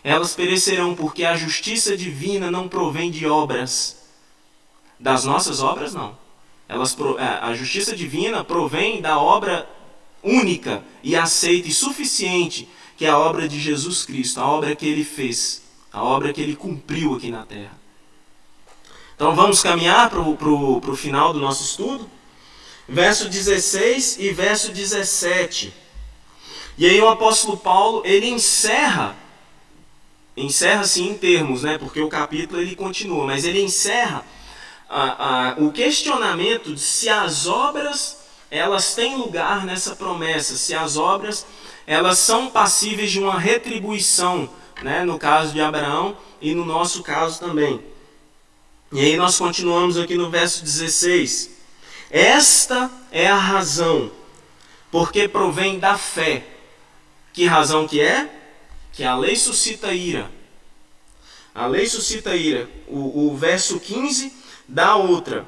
Elas 0.03 0.33
perecerão 0.33 0.95
porque 0.95 1.25
a 1.25 1.35
justiça 1.35 1.95
divina 1.95 2.49
não 2.49 2.67
provém 2.67 3.11
de 3.11 3.25
obras. 3.25 3.97
Das 4.99 5.25
nossas 5.25 5.61
obras, 5.61 5.93
não. 5.93 6.17
Elas, 6.67 6.95
é, 7.17 7.45
a 7.45 7.53
justiça 7.53 7.95
divina 7.95 8.43
provém 8.43 9.01
da 9.01 9.19
obra 9.19 9.67
única 10.21 10.83
e 11.01 11.15
aceita 11.15 11.67
e 11.67 11.71
suficiente, 11.71 12.67
que 12.97 13.05
é 13.05 13.09
a 13.09 13.17
obra 13.17 13.47
de 13.47 13.59
Jesus 13.59 14.05
Cristo, 14.05 14.39
a 14.39 14.45
obra 14.45 14.75
que 14.75 14.85
ele 14.85 15.03
fez, 15.03 15.63
a 15.91 16.03
obra 16.03 16.31
que 16.31 16.41
ele 16.41 16.55
cumpriu 16.55 17.15
aqui 17.15 17.31
na 17.31 17.45
terra. 17.45 17.79
Então 19.15 19.35
vamos 19.35 19.61
caminhar 19.61 20.09
para 20.09 20.21
o 20.21 20.95
final 20.95 21.33
do 21.33 21.39
nosso 21.39 21.63
estudo. 21.63 22.09
Verso 22.87 23.27
16 23.27 24.17
e 24.19 24.31
verso 24.31 24.71
17. 24.71 25.73
E 26.77 26.85
aí 26.85 27.01
o 27.01 27.09
apóstolo 27.09 27.57
Paulo, 27.57 28.01
ele 28.05 28.29
encerra, 28.29 29.15
encerra 30.45 30.83
sim 30.83 31.09
em 31.09 31.17
termos, 31.17 31.63
né? 31.63 31.77
Porque 31.77 32.01
o 32.01 32.09
capítulo 32.09 32.61
ele 32.61 32.75
continua, 32.75 33.25
mas 33.25 33.43
ele 33.45 33.61
encerra 33.61 34.25
a, 34.89 35.51
a, 35.51 35.53
o 35.57 35.71
questionamento 35.71 36.73
de 36.73 36.81
se 36.81 37.09
as 37.09 37.45
obras 37.45 38.17
elas 38.51 38.95
têm 38.95 39.15
lugar 39.15 39.65
nessa 39.65 39.95
promessa, 39.95 40.55
se 40.55 40.73
as 40.73 40.97
obras 40.97 41.45
elas 41.85 42.17
são 42.17 42.49
passíveis 42.49 43.11
de 43.11 43.19
uma 43.19 43.39
retribuição, 43.39 44.49
né? 44.81 45.03
No 45.03 45.19
caso 45.19 45.53
de 45.53 45.61
Abraão 45.61 46.17
e 46.41 46.53
no 46.55 46.65
nosso 46.65 47.03
caso 47.03 47.39
também. 47.39 47.83
E 48.91 48.99
aí 49.01 49.17
nós 49.17 49.37
continuamos 49.37 49.97
aqui 49.97 50.15
no 50.15 50.29
verso 50.29 50.63
16. 50.63 51.51
Esta 52.09 52.89
é 53.11 53.27
a 53.27 53.37
razão, 53.37 54.11
porque 54.91 55.27
provém 55.27 55.77
da 55.77 55.97
fé. 55.97 56.43
Que 57.31 57.45
razão 57.45 57.87
que 57.87 58.01
é? 58.01 58.38
Que 58.93 59.03
a 59.03 59.15
lei 59.15 59.35
suscita 59.35 59.93
ira. 59.93 60.29
A 61.53 61.65
lei 61.67 61.87
suscita 61.87 62.35
ira. 62.35 62.69
O, 62.87 63.27
o 63.27 63.37
verso 63.37 63.79
15 63.79 64.33
dá 64.67 64.95
outra. 64.95 65.47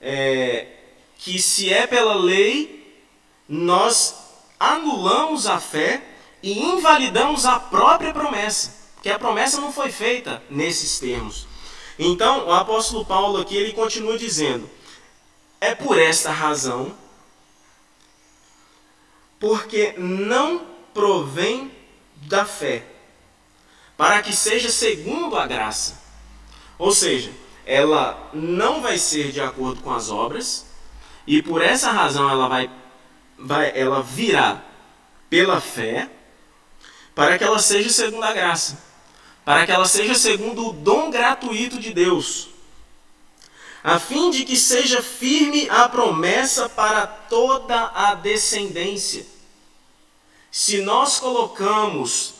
É, 0.00 0.66
que 1.18 1.40
se 1.40 1.72
é 1.72 1.86
pela 1.86 2.14
lei, 2.14 3.00
nós 3.48 4.14
anulamos 4.58 5.46
a 5.46 5.60
fé 5.60 6.02
e 6.42 6.58
invalidamos 6.58 7.46
a 7.46 7.60
própria 7.60 8.12
promessa. 8.12 8.74
Porque 8.94 9.10
a 9.10 9.18
promessa 9.18 9.60
não 9.60 9.72
foi 9.72 9.90
feita 9.90 10.42
nesses 10.50 10.98
termos. 10.98 11.46
Então, 11.98 12.46
o 12.46 12.52
apóstolo 12.52 13.04
Paulo 13.04 13.40
aqui 13.40 13.56
ele 13.56 13.72
continua 13.72 14.18
dizendo: 14.18 14.68
é 15.60 15.74
por 15.74 15.98
esta 15.98 16.30
razão, 16.30 16.92
porque 19.38 19.94
não 19.98 20.66
provém 20.94 21.70
da 22.26 22.44
fé, 22.44 22.84
para 23.96 24.22
que 24.22 24.34
seja 24.34 24.70
segundo 24.70 25.36
a 25.36 25.46
graça. 25.46 26.00
Ou 26.78 26.92
seja, 26.92 27.30
ela 27.64 28.30
não 28.32 28.80
vai 28.80 28.98
ser 28.98 29.30
de 29.30 29.40
acordo 29.40 29.82
com 29.82 29.92
as 29.92 30.10
obras, 30.10 30.66
e 31.26 31.42
por 31.42 31.62
essa 31.62 31.90
razão 31.90 32.28
ela 32.28 32.48
vai, 32.48 32.70
vai 33.38 33.72
ela 33.78 34.02
virá 34.02 34.62
pela 35.30 35.60
fé, 35.60 36.10
para 37.14 37.38
que 37.38 37.44
ela 37.44 37.58
seja 37.58 37.90
segundo 37.90 38.24
a 38.24 38.32
graça 38.32 38.92
para 39.44 39.66
que 39.66 39.72
ela 39.72 39.86
seja 39.86 40.14
segundo 40.14 40.68
o 40.68 40.72
dom 40.72 41.10
gratuito 41.10 41.78
de 41.78 41.92
Deus, 41.92 42.48
a 43.82 43.98
fim 43.98 44.30
de 44.30 44.44
que 44.44 44.56
seja 44.56 45.02
firme 45.02 45.68
a 45.68 45.88
promessa 45.88 46.68
para 46.68 47.06
toda 47.06 47.90
a 47.94 48.14
descendência. 48.14 49.26
Se 50.52 50.82
nós 50.82 51.18
colocamos 51.18 52.34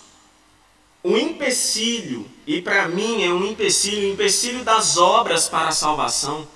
um 1.03 1.17
empecilho, 1.17 2.27
e 2.47 2.61
para 2.61 2.87
mim 2.87 3.25
é 3.25 3.33
um 3.33 3.45
empecilho, 3.47 4.11
um 4.11 4.13
empecilho 4.13 4.63
das 4.63 4.99
obras 4.99 5.49
para 5.49 5.69
a 5.69 5.73
salvação, 5.73 6.47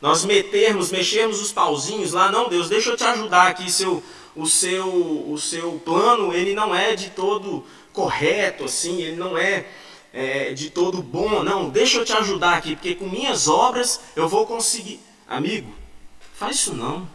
nós 0.00 0.24
metermos, 0.24 0.90
mexermos 0.90 1.40
os 1.40 1.52
pauzinhos 1.52 2.12
lá, 2.12 2.32
não, 2.32 2.48
Deus, 2.48 2.68
deixa 2.68 2.90
eu 2.90 2.96
te 2.96 3.04
ajudar 3.04 3.48
aqui, 3.48 3.70
seu, 3.70 4.02
o 4.34 4.46
seu, 4.46 4.88
o 4.88 5.38
seu 5.38 5.80
plano, 5.84 6.32
ele 6.32 6.54
não 6.54 6.74
é 6.74 6.96
de 6.96 7.10
todo 7.10 7.64
correto, 7.92 8.64
assim, 8.64 9.02
ele 9.02 9.16
não 9.16 9.36
é 9.36 9.66
é, 10.12 10.52
de 10.52 10.70
todo 10.70 11.02
bom, 11.02 11.42
não, 11.42 11.70
deixa 11.70 11.98
eu 11.98 12.04
te 12.04 12.12
ajudar 12.12 12.56
aqui, 12.56 12.76
porque 12.76 12.94
com 12.94 13.08
minhas 13.08 13.48
obras 13.48 14.00
eu 14.14 14.28
vou 14.28 14.46
conseguir. 14.46 15.00
Amigo, 15.26 15.72
faz 16.34 16.56
isso 16.56 16.74
não. 16.74 17.08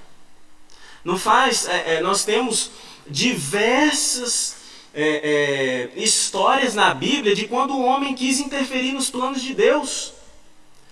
Não 1.08 1.18
faz. 1.18 1.66
É, 1.70 1.94
é, 1.94 2.02
nós 2.02 2.26
temos 2.26 2.70
diversas 3.08 4.58
é, 4.94 5.90
é, 5.96 6.04
histórias 6.04 6.76
na 6.76 6.94
Bíblia 6.94 7.34
de 7.34 7.48
quando 7.48 7.74
o 7.74 7.82
homem 7.82 8.14
quis 8.14 8.42
interferir 8.42 8.92
nos 8.92 9.10
planos 9.10 9.42
de 9.42 9.54
Deus. 9.54 10.12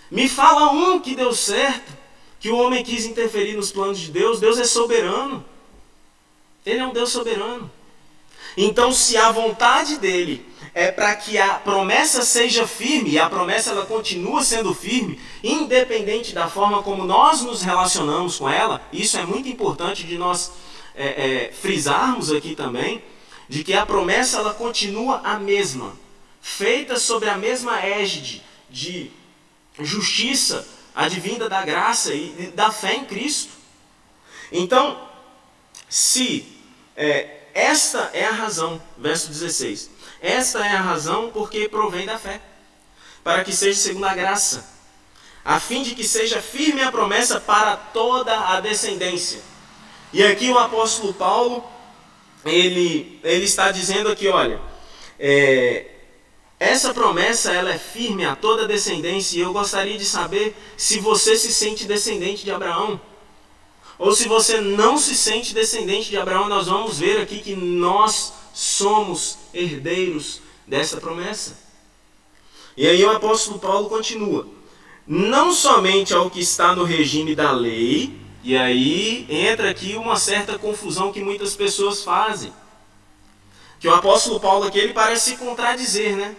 Me 0.09 0.29
fala 0.29 0.71
um 0.71 1.01
que 1.01 1.15
deu 1.15 1.33
certo, 1.33 1.91
que 2.39 2.49
o 2.49 2.55
homem 2.55 2.81
quis 2.81 3.03
interferir 3.03 3.57
nos 3.57 3.73
planos 3.73 3.99
de 3.99 4.09
Deus. 4.09 4.39
Deus 4.39 4.57
é 4.57 4.63
soberano. 4.63 5.43
Ele 6.65 6.79
é 6.79 6.87
um 6.87 6.93
Deus 6.93 7.11
soberano. 7.11 7.69
Então, 8.55 8.93
se 8.93 9.17
a 9.17 9.33
vontade 9.33 9.97
dele 9.97 10.45
é 10.75 10.91
para 10.91 11.15
que 11.15 11.37
a 11.37 11.53
promessa 11.53 12.25
seja 12.25 12.67
firme, 12.67 13.11
e 13.11 13.17
a 13.17 13.29
promessa 13.29 13.71
ela 13.71 13.85
continua 13.85 14.43
sendo 14.43 14.73
firme, 14.73 15.17
independente 15.41 16.35
da 16.35 16.49
forma 16.49 16.83
como 16.83 17.05
nós 17.05 17.41
nos 17.41 17.61
relacionamos 17.61 18.37
com 18.37 18.49
ela. 18.49 18.81
Isso 18.91 19.17
é 19.17 19.25
muito 19.25 19.47
importante 19.47 20.03
de 20.03 20.17
nós 20.17 20.51
é, 20.93 21.05
é, 21.47 21.51
frisarmos 21.53 22.29
aqui 22.29 22.55
também 22.55 23.01
de 23.47 23.63
que 23.63 23.73
a 23.73 23.85
promessa 23.85 24.39
ela 24.39 24.53
continua 24.53 25.21
a 25.23 25.39
mesma, 25.39 25.93
feita 26.41 26.99
sobre 26.99 27.29
a 27.29 27.37
mesma 27.37 27.79
égide 27.79 28.43
de 28.69 29.09
justiça 29.79 30.67
advinda 30.93 31.47
da 31.47 31.63
graça 31.63 32.13
e 32.13 32.51
da 32.53 32.69
fé 32.69 32.95
em 32.95 33.05
Cristo. 33.05 33.53
Então, 34.51 35.07
se 35.87 36.45
é, 36.97 37.43
esta 37.53 38.09
é 38.13 38.25
a 38.25 38.31
razão, 38.31 38.81
verso 38.97 39.29
16, 39.29 39.94
esta 40.25 40.65
é 40.65 40.71
a 40.71 40.81
razão 40.81 41.29
porque 41.31 41.69
provém 41.69 42.03
da 42.03 42.17
fé, 42.17 42.41
para 43.23 43.43
que 43.43 43.55
seja 43.55 43.79
segundo 43.79 44.05
a 44.05 44.15
graça, 44.15 44.67
a 45.43 45.59
fim 45.59 45.83
de 45.83 45.93
que 45.93 46.03
seja 46.03 46.41
firme 46.41 46.81
a 46.81 46.91
promessa 46.91 47.39
para 47.39 47.77
toda 47.77 48.35
a 48.35 48.59
descendência. 48.59 49.39
E 50.11 50.23
aqui 50.23 50.49
o 50.49 50.57
apóstolo 50.57 51.13
Paulo, 51.13 51.63
ele, 52.43 53.19
ele 53.23 53.45
está 53.45 53.71
dizendo 53.71 54.09
aqui, 54.09 54.27
olha, 54.27 54.59
é, 55.19 55.91
essa 56.59 56.91
promessa 56.91 57.53
ela 57.53 57.71
é 57.71 57.77
firme 57.77 58.25
a 58.25 58.35
toda 58.35 58.63
a 58.63 58.67
descendência 58.67 59.37
e 59.37 59.41
eu 59.41 59.53
gostaria 59.53 59.95
de 59.95 60.05
saber 60.05 60.55
se 60.75 60.97
você 60.97 61.37
se 61.37 61.53
sente 61.53 61.85
descendente 61.85 62.43
de 62.43 62.49
Abraão. 62.49 62.99
Ou 63.99 64.15
se 64.15 64.27
você 64.27 64.59
não 64.59 64.97
se 64.97 65.15
sente 65.15 65.53
descendente 65.53 66.09
de 66.09 66.17
Abraão, 66.17 66.49
nós 66.49 66.65
vamos 66.65 66.97
ver 66.97 67.21
aqui 67.21 67.41
que 67.41 67.55
nós 67.55 68.33
somos 68.55 69.37
herdeiros 69.53 70.39
dessa 70.65 70.95
promessa. 71.01 71.57
E 72.77 72.87
aí 72.87 73.03
o 73.03 73.11
apóstolo 73.11 73.59
Paulo 73.59 73.89
continua: 73.89 74.47
não 75.05 75.51
somente 75.51 76.13
ao 76.13 76.29
que 76.29 76.39
está 76.39 76.73
no 76.73 76.85
regime 76.85 77.35
da 77.35 77.51
lei, 77.51 78.17
e 78.41 78.55
aí 78.55 79.27
entra 79.29 79.69
aqui 79.69 79.95
uma 79.95 80.15
certa 80.15 80.57
confusão 80.57 81.11
que 81.11 81.21
muitas 81.21 81.53
pessoas 81.53 82.01
fazem. 82.01 82.53
Que 83.77 83.89
o 83.89 83.93
apóstolo 83.93 84.39
Paulo 84.39 84.65
aqui 84.65 84.79
ele 84.79 84.93
parece 84.93 85.31
se 85.31 85.37
contradizer, 85.37 86.15
né? 86.15 86.33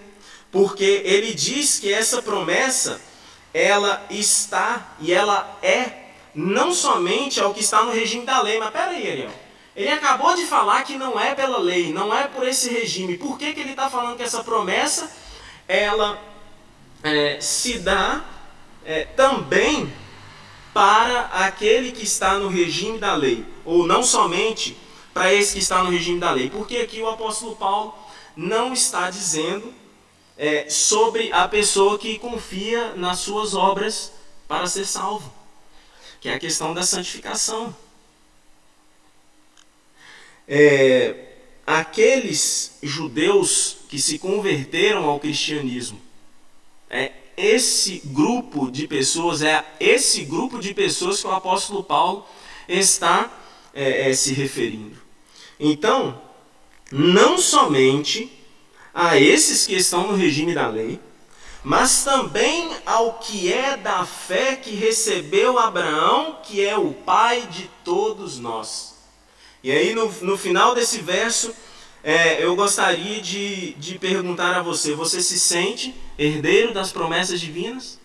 Porque 0.51 1.03
ele 1.05 1.35
diz 1.35 1.79
que 1.79 1.93
essa 1.93 2.23
promessa 2.23 2.99
ela 3.53 4.07
está 4.09 4.97
e 5.01 5.13
ela 5.13 5.59
é 5.63 6.07
não 6.35 6.73
somente 6.73 7.41
ao 7.41 7.53
que 7.53 7.61
está 7.61 7.83
no 7.83 7.93
regime 7.93 8.25
da 8.25 8.41
lei. 8.41 8.59
Mas 8.59 8.71
peraí, 8.71 9.11
Ariel. 9.11 9.46
Ele 9.77 9.91
acabou 9.91 10.35
de 10.35 10.47
falar 10.47 10.83
que 10.85 10.97
não 10.97 11.21
é 11.21 11.35
pela 11.35 11.59
lei, 11.59 11.93
não 11.93 12.15
é 12.15 12.27
por 12.27 12.49
esse 12.49 12.71
regime. 12.71 13.19
Por 13.19 13.39
que, 13.39 13.53
que 13.53 13.61
ele 13.61 13.71
está 13.71 13.91
falando 13.91 14.17
que 14.17 14.23
essa 14.23 14.43
promessa 14.43 15.15
ela 15.69 16.19
é, 17.03 17.39
se 17.41 17.79
dá 17.79 18.25
é, 18.85 19.05
também 19.05 19.93
para 20.73 21.27
aquele 21.27 21.93
que 21.93 22.05
está 22.05 22.39
no 22.39 22.49
regime 22.49 22.99
da 22.99 23.15
lei, 23.15 23.45
ou 23.65 23.87
não 23.87 24.03
somente 24.03 24.77
para 25.13 25.33
esse 25.33 25.53
que 25.55 25.59
está 25.59 25.85
no 25.85 25.91
regime 25.91 26.19
da 26.19 26.31
lei? 26.31 26.49
Porque 26.49 26.79
aqui 26.79 27.01
o 27.03 27.09
apóstolo 27.09 27.55
Paulo 27.57 27.95
não 28.35 28.73
está 28.73 29.11
dizendo 29.11 29.73
é, 30.39 30.69
sobre 30.71 31.31
a 31.33 31.47
pessoa 31.47 31.99
que 31.99 32.19
confia 32.19 32.95
nas 32.95 33.19
suas 33.19 33.55
obras 33.55 34.13
para 34.49 34.67
ser 34.67 34.87
salvo 34.87 35.37
que 36.27 36.31
é 36.31 36.35
a 36.35 36.41
questão 36.41 36.75
da 36.75 36.83
santificação. 36.83 37.73
É, 40.49 41.15
aqueles 41.67 42.79
judeus 42.83 43.79
que 43.89 44.01
se 44.01 44.19
converteram 44.19 45.05
ao 45.05 45.19
cristianismo, 45.19 46.01
é 46.89 47.13
esse 47.37 48.01
grupo 48.05 48.71
de 48.71 48.87
pessoas, 48.87 49.43
é 49.43 49.65
esse 49.79 50.25
grupo 50.25 50.59
de 50.59 50.73
pessoas 50.73 51.21
que 51.21 51.27
o 51.27 51.33
apóstolo 51.33 51.83
Paulo 51.83 52.27
está 52.69 53.31
é, 53.75 54.11
é, 54.11 54.15
se 54.15 54.33
referindo. 54.33 54.97
Então, 55.59 56.21
não 56.91 57.37
somente 57.39 58.33
a 58.95 59.19
esses 59.19 59.67
que 59.67 59.75
estão 59.75 60.07
no 60.07 60.17
regime 60.17 60.55
da 60.55 60.69
lei, 60.69 60.99
mas 61.63 62.05
também 62.05 62.71
ao 62.87 63.15
que 63.15 63.53
é 63.53 63.77
da 63.77 64.07
fé 64.07 64.57
que 64.57 64.71
recebeu 64.71 65.59
Abraão, 65.59 66.39
que 66.43 66.65
é 66.65 66.79
o 66.79 66.93
pai 66.93 67.43
de 67.49 67.69
todos 67.85 68.39
nós. 68.39 68.96
E 69.67 69.73
aí, 69.73 69.97
no, 69.97 70.07
no 70.23 70.39
final 70.39 70.77
desse 70.77 71.01
verso, 71.01 71.53
é, 72.01 72.41
eu 72.41 72.55
gostaria 72.55 73.21
de, 73.21 73.73
de 73.73 73.99
perguntar 73.99 74.55
a 74.55 74.63
você: 74.63 74.95
você 74.95 75.21
se 75.21 75.41
sente 75.41 75.93
herdeiro 76.17 76.73
das 76.73 76.93
promessas 76.93 77.41
divinas? 77.41 77.99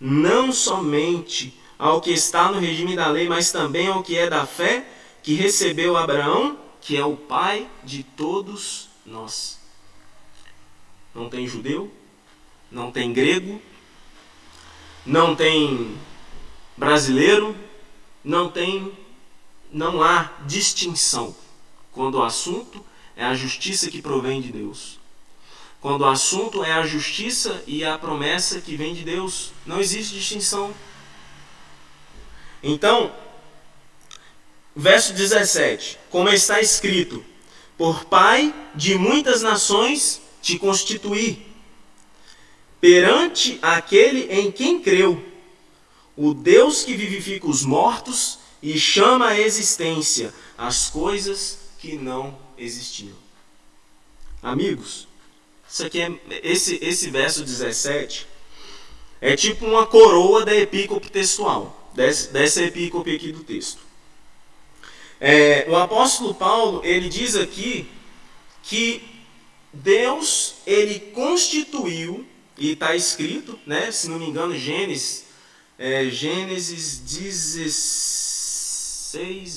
Não 0.00 0.50
somente 0.50 1.56
ao 1.78 2.00
que 2.00 2.10
está 2.10 2.50
no 2.50 2.58
regime 2.58 2.96
da 2.96 3.06
lei, 3.06 3.28
mas 3.28 3.52
também 3.52 3.86
ao 3.86 4.02
que 4.02 4.18
é 4.18 4.28
da 4.28 4.44
fé 4.44 4.84
que 5.22 5.34
recebeu 5.34 5.96
Abraão, 5.96 6.58
que 6.80 6.96
é 6.96 7.04
o 7.04 7.14
pai 7.16 7.70
de 7.84 8.02
todos 8.02 8.88
nós 9.06 9.60
não 11.14 11.28
tem 11.28 11.46
judeu, 11.46 11.88
não 12.68 12.90
tem 12.90 13.12
grego, 13.12 13.62
não 15.06 15.36
tem 15.36 15.96
brasileiro, 16.76 17.54
não 18.24 18.50
tem 18.50 18.92
não 19.72 20.02
há 20.02 20.30
distinção 20.46 21.34
quando 21.92 22.16
o 22.16 22.22
assunto 22.22 22.84
é 23.16 23.24
a 23.24 23.34
justiça 23.34 23.90
que 23.90 24.02
provém 24.02 24.40
de 24.40 24.52
Deus. 24.52 24.98
Quando 25.80 26.02
o 26.02 26.06
assunto 26.06 26.64
é 26.64 26.72
a 26.72 26.86
justiça 26.86 27.62
e 27.66 27.84
a 27.84 27.98
promessa 27.98 28.60
que 28.60 28.76
vem 28.76 28.94
de 28.94 29.02
Deus, 29.02 29.52
não 29.66 29.80
existe 29.80 30.14
distinção. 30.14 30.72
Então, 32.62 33.12
verso 34.76 35.12
17: 35.12 35.98
Como 36.10 36.28
está 36.28 36.60
escrito, 36.60 37.24
por 37.76 38.04
pai 38.04 38.54
de 38.74 38.94
muitas 38.94 39.42
nações 39.42 40.22
te 40.40 40.58
constituir 40.58 41.48
perante 42.80 43.58
aquele 43.62 44.32
em 44.32 44.50
quem 44.50 44.80
creu, 44.80 45.24
o 46.16 46.34
Deus 46.34 46.84
que 46.84 46.94
vivifica 46.94 47.46
os 47.46 47.64
mortos 47.64 48.38
e 48.62 48.78
chama 48.78 49.28
à 49.28 49.40
existência 49.40 50.32
as 50.56 50.88
coisas 50.88 51.58
que 51.78 51.96
não 51.96 52.38
existiam. 52.56 53.16
Amigos, 54.42 55.08
isso 55.68 55.84
aqui 55.84 56.00
é, 56.00 56.12
esse, 56.42 56.78
esse 56.82 57.10
verso 57.10 57.42
17 57.42 58.26
é 59.20 59.36
tipo 59.36 59.64
uma 59.64 59.86
coroa 59.86 60.44
da 60.44 60.54
epícope 60.54 61.10
textual, 61.10 61.90
dessa, 61.94 62.30
dessa 62.30 62.62
epícope 62.62 63.14
aqui 63.14 63.32
do 63.32 63.44
texto. 63.44 63.80
É, 65.20 65.66
o 65.68 65.76
apóstolo 65.76 66.34
Paulo, 66.34 66.80
ele 66.84 67.08
diz 67.08 67.36
aqui 67.36 67.88
que 68.62 69.02
Deus, 69.72 70.56
ele 70.66 70.98
constituiu, 71.14 72.26
e 72.58 72.72
está 72.72 72.94
escrito, 72.94 73.58
né, 73.66 73.90
se 73.90 74.08
não 74.08 74.18
me 74.18 74.26
engano, 74.26 74.56
Gênesis, 74.56 75.24
é, 75.78 76.10
Gênesis 76.10 76.98
16, 76.98 78.31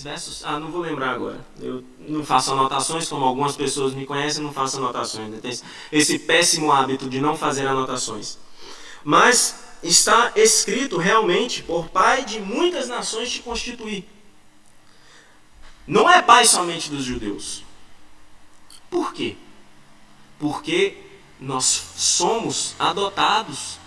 versos. 0.04 0.44
Ah, 0.46 0.60
não 0.60 0.72
vou 0.72 0.82
lembrar 0.82 1.12
agora. 1.12 1.46
Eu 1.60 1.84
não 2.08 2.24
faço 2.24 2.52
anotações, 2.52 3.08
como 3.08 3.26
algumas 3.26 3.56
pessoas 3.56 3.94
me 3.94 4.06
conhecem, 4.06 4.44
não 4.44 4.52
faço 4.52 4.78
anotações. 4.78 5.30
Né? 5.30 5.40
Tem 5.42 5.58
esse 5.92 6.20
péssimo 6.20 6.72
hábito 6.72 7.10
de 7.10 7.20
não 7.20 7.38
fazer 7.38 7.68
anotações. 7.68 8.38
Mas 9.04 9.56
está 9.84 10.32
escrito 10.36 10.98
realmente: 10.98 11.64
por 11.64 11.90
pai 11.90 12.26
de 12.26 12.40
muitas 12.40 12.88
nações 12.88 13.32
te 13.32 13.42
constituir. 13.42 14.08
Não 15.88 16.10
é 16.10 16.22
pai 16.22 16.46
somente 16.46 16.90
dos 16.90 17.04
judeus. 17.04 17.64
Por 18.90 19.14
quê? 19.14 19.36
porque 20.40 20.98
nós 21.40 21.66
somos 21.96 22.76
adotados, 22.80 23.80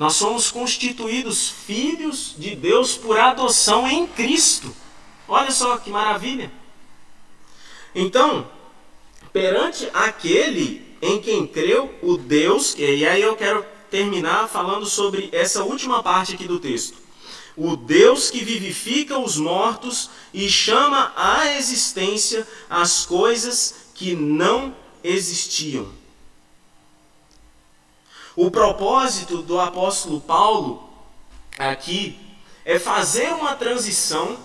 nós 0.00 0.14
somos 0.14 0.50
constituídos 0.50 1.50
filhos 1.50 2.34
de 2.38 2.56
Deus 2.56 2.96
por 2.96 3.20
adoção 3.20 3.86
em 3.86 4.06
Cristo. 4.06 4.74
Olha 5.28 5.50
só 5.50 5.76
que 5.76 5.90
maravilha! 5.90 6.50
Então, 7.94 8.48
perante 9.30 9.90
aquele 9.92 10.96
em 11.02 11.20
quem 11.20 11.46
creu, 11.46 11.94
o 12.00 12.16
Deus, 12.16 12.74
e 12.78 13.06
aí 13.06 13.20
eu 13.20 13.36
quero 13.36 13.62
terminar 13.90 14.48
falando 14.48 14.86
sobre 14.86 15.28
essa 15.32 15.64
última 15.64 16.02
parte 16.02 16.32
aqui 16.32 16.48
do 16.48 16.58
texto. 16.58 16.96
O 17.54 17.76
Deus 17.76 18.30
que 18.30 18.42
vivifica 18.42 19.18
os 19.18 19.36
mortos 19.36 20.08
e 20.32 20.48
chama 20.48 21.12
à 21.14 21.58
existência 21.58 22.48
as 22.70 23.04
coisas 23.04 23.90
que 23.92 24.14
não 24.14 24.74
existiam. 25.04 25.99
O 28.36 28.50
propósito 28.50 29.42
do 29.42 29.58
apóstolo 29.60 30.20
Paulo 30.20 30.88
aqui 31.58 32.18
é 32.64 32.78
fazer 32.78 33.32
uma 33.32 33.56
transição 33.56 34.38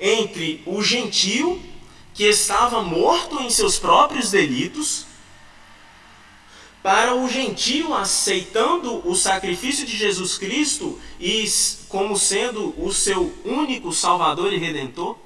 entre 0.00 0.62
o 0.66 0.82
gentio 0.82 1.62
que 2.12 2.24
estava 2.24 2.82
morto 2.82 3.40
em 3.40 3.48
seus 3.48 3.78
próprios 3.78 4.30
delitos 4.30 5.06
para 6.82 7.14
o 7.14 7.28
gentio 7.28 7.94
aceitando 7.94 9.08
o 9.08 9.14
sacrifício 9.14 9.86
de 9.86 9.96
Jesus 9.96 10.36
Cristo 10.36 10.98
e 11.20 11.44
como 11.88 12.18
sendo 12.18 12.74
o 12.76 12.92
seu 12.92 13.32
único 13.44 13.92
Salvador 13.92 14.52
e 14.52 14.58
Redentor. 14.58 15.16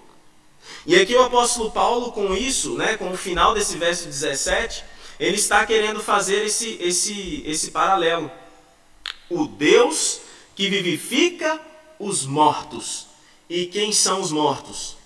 E 0.85 0.95
aqui 0.97 1.15
o 1.15 1.23
apóstolo 1.23 1.71
Paulo, 1.71 2.13
com 2.13 2.35
isso, 2.35 2.77
né, 2.77 2.97
com 2.99 3.11
o 3.11 3.17
final 3.17 3.55
desse 3.55 3.79
verso 3.79 4.05
17, 4.05 4.85
ele 5.19 5.37
está 5.37 5.65
querendo 5.65 6.01
fazer 6.01 6.45
esse, 6.45 6.77
esse, 6.81 7.43
esse 7.47 7.71
paralelo. 7.71 8.31
O 9.31 9.47
Deus 9.47 10.21
que 10.55 10.69
vivifica 10.69 11.61
os 11.99 12.27
mortos. 12.27 13.07
E 13.49 13.67
quem 13.67 13.93
são 13.93 14.21
os 14.21 14.31
mortos? 14.31 14.97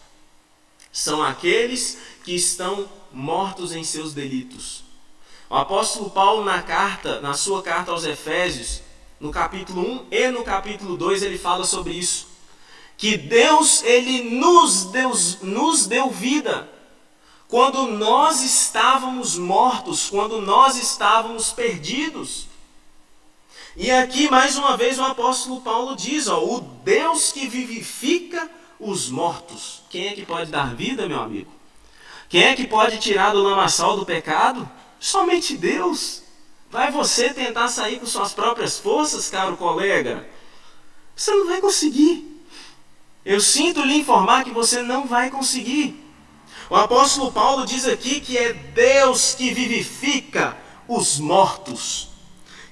São 0.92 1.22
aqueles 1.22 1.98
que 2.24 2.34
estão 2.34 2.88
mortos 3.12 3.72
em 3.72 3.84
seus 3.84 4.12
delitos. 4.12 4.82
O 5.48 5.54
apóstolo 5.54 6.10
Paulo 6.10 6.44
na 6.44 6.62
carta, 6.62 7.20
na 7.20 7.34
sua 7.34 7.62
carta 7.62 7.90
aos 7.90 8.04
Efésios, 8.04 8.82
no 9.18 9.30
capítulo 9.30 9.82
1 9.82 10.06
e 10.10 10.28
no 10.30 10.42
capítulo 10.42 10.96
2, 10.96 11.22
ele 11.22 11.38
fala 11.38 11.64
sobre 11.64 11.92
isso. 11.92 12.28
Que 12.96 13.16
Deus 13.16 13.82
ele 13.82 14.30
nos 14.30 14.84
deu, 14.86 15.12
nos 15.42 15.86
deu 15.86 16.10
vida 16.10 16.68
quando 17.50 17.88
nós 17.88 18.42
estávamos 18.42 19.36
mortos, 19.36 20.08
quando 20.08 20.40
nós 20.40 20.76
estávamos 20.76 21.52
perdidos. 21.52 22.46
E 23.76 23.90
aqui 23.90 24.30
mais 24.30 24.56
uma 24.56 24.76
vez 24.76 25.00
o 25.00 25.02
apóstolo 25.02 25.60
Paulo 25.60 25.96
diz, 25.96 26.28
ó, 26.28 26.38
o 26.44 26.60
Deus 26.60 27.32
que 27.32 27.48
vivifica 27.48 28.48
os 28.78 29.10
mortos. 29.10 29.82
Quem 29.90 30.06
é 30.06 30.12
que 30.12 30.24
pode 30.24 30.50
dar 30.50 30.76
vida, 30.76 31.08
meu 31.08 31.20
amigo? 31.20 31.50
Quem 32.28 32.44
é 32.44 32.54
que 32.54 32.68
pode 32.68 32.98
tirar 32.98 33.32
do 33.32 33.42
lamaçal 33.42 33.96
do 33.96 34.06
pecado? 34.06 34.70
Somente 35.00 35.56
Deus. 35.56 36.22
Vai 36.70 36.92
você 36.92 37.34
tentar 37.34 37.66
sair 37.66 37.98
com 37.98 38.06
suas 38.06 38.32
próprias 38.32 38.78
forças, 38.78 39.28
caro 39.28 39.56
colega? 39.56 40.28
Você 41.16 41.32
não 41.32 41.48
vai 41.48 41.60
conseguir. 41.60 42.44
Eu 43.24 43.40
sinto 43.40 43.82
lhe 43.82 43.96
informar 43.96 44.44
que 44.44 44.52
você 44.52 44.82
não 44.82 45.04
vai 45.04 45.30
conseguir. 45.30 46.09
O 46.70 46.76
apóstolo 46.76 47.32
Paulo 47.32 47.66
diz 47.66 47.84
aqui 47.84 48.20
que 48.20 48.38
é 48.38 48.52
Deus 48.52 49.34
que 49.34 49.52
vivifica 49.52 50.56
os 50.86 51.18
mortos 51.18 52.10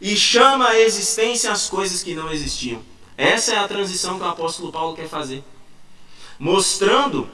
e 0.00 0.16
chama 0.16 0.68
à 0.68 0.78
existência 0.78 1.50
as 1.50 1.68
coisas 1.68 2.04
que 2.04 2.14
não 2.14 2.30
existiam. 2.30 2.80
Essa 3.16 3.54
é 3.54 3.58
a 3.58 3.66
transição 3.66 4.16
que 4.16 4.24
o 4.24 4.28
apóstolo 4.28 4.70
Paulo 4.70 4.94
quer 4.94 5.08
fazer, 5.08 5.42
mostrando 6.38 7.28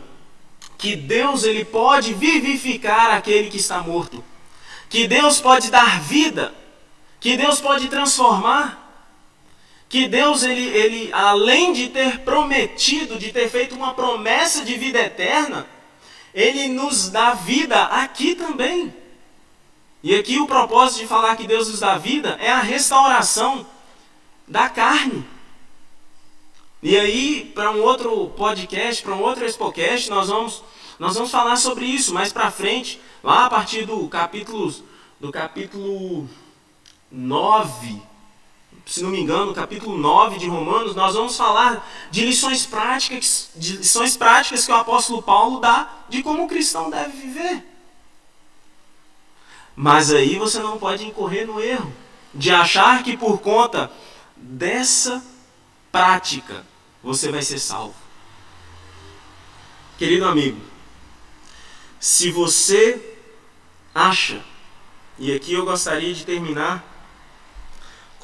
que 0.79 0.97
Deus 0.97 1.45
ele 1.45 1.67
pode 1.67 2.15
vivificar 2.15 3.15
aquele 3.15 3.51
que 3.51 3.59
está 3.59 3.83
morto, 3.83 4.25
que 4.89 5.07
Deus 5.07 5.43
pode 5.43 5.71
dar 5.71 6.01
vida, 6.01 6.55
que 7.21 7.37
Deus 7.37 7.61
pode 7.61 7.89
transformar, 7.89 8.81
que 9.87 10.09
Deus 10.09 10.43
ele, 10.43 10.67
ele 10.69 11.13
além 11.13 11.75
de 11.75 11.89
ter 11.89 12.21
prometido, 12.21 13.19
de 13.19 13.31
ter 13.31 13.51
feito 13.51 13.75
uma 13.75 13.93
promessa 13.93 14.65
de 14.65 14.77
vida 14.77 14.99
eterna, 14.99 15.74
ele 16.35 16.69
nos 16.69 17.09
dá 17.09 17.33
vida 17.33 17.85
aqui 17.85 18.35
também. 18.35 18.93
E 20.03 20.15
aqui 20.15 20.39
o 20.39 20.47
propósito 20.47 21.01
de 21.01 21.07
falar 21.07 21.37
que 21.37 21.47
Deus 21.47 21.69
nos 21.69 21.81
dá 21.81 21.97
vida 21.97 22.37
é 22.41 22.51
a 22.51 22.61
restauração 22.61 23.65
da 24.47 24.69
carne. 24.69 25.25
E 26.83 26.99
aí, 26.99 27.53
para 27.55 27.71
um 27.71 27.81
outro 27.81 28.29
podcast, 28.31 29.03
para 29.03 29.15
um 29.15 29.23
outro 29.23 29.47
expocast, 29.47 30.11
nós 30.11 30.29
vamos, 30.29 30.63
nós 30.99 31.15
vamos 31.15 31.31
falar 31.31 31.57
sobre 31.57 31.87
isso 31.87 32.13
mais 32.13 32.33
para 32.33 32.51
frente, 32.51 33.01
lá 33.23 33.47
a 33.47 33.51
partir 33.51 33.87
do 33.87 34.07
capítulo, 34.09 34.75
do 35.19 35.33
capítulo 35.33 36.29
9 37.11 38.14
se 38.87 39.03
não 39.03 39.11
me 39.11 39.21
engano, 39.21 39.47
no 39.47 39.55
capítulo 39.55 39.97
9 39.97 40.39
de 40.39 40.47
Romanos, 40.47 40.95
nós 40.95 41.15
vamos 41.15 41.37
falar 41.37 41.89
de 42.11 42.25
lições 42.25 42.67
práticas, 42.67 43.51
de 43.57 43.79
lições 43.79 44.17
práticas 44.17 44.67
que 44.67 44.73
o 44.73 44.77
apóstolo 44.77 45.23
Paulo 45.23 45.59
dá 45.59 45.89
de 46.09 46.23
como 46.23 46.45
o 46.45 46.49
cristão 46.49 46.91
deve 46.91 47.17
viver. 47.17 47.65
Mas 49.75 50.13
aí 50.13 50.39
você 50.39 50.59
não 50.61 50.79
pode 50.79 51.05
incorrer 51.05 51.47
no 51.47 51.61
erro 51.61 51.93
de 52.33 52.51
achar 52.51 53.03
que 53.03 53.17
por 53.17 53.41
conta 53.41 53.91
dessa 54.37 55.25
prática 55.91 56.65
você 57.03 57.31
vai 57.31 57.43
ser 57.43 57.59
salvo. 57.59 57.95
Querido 59.97 60.27
amigo, 60.27 60.61
se 61.99 62.31
você 62.31 63.17
acha, 63.95 64.45
e 65.19 65.33
aqui 65.33 65.55
eu 65.55 65.65
gostaria 65.65 66.13
de 66.13 66.27
terminar 66.27 66.94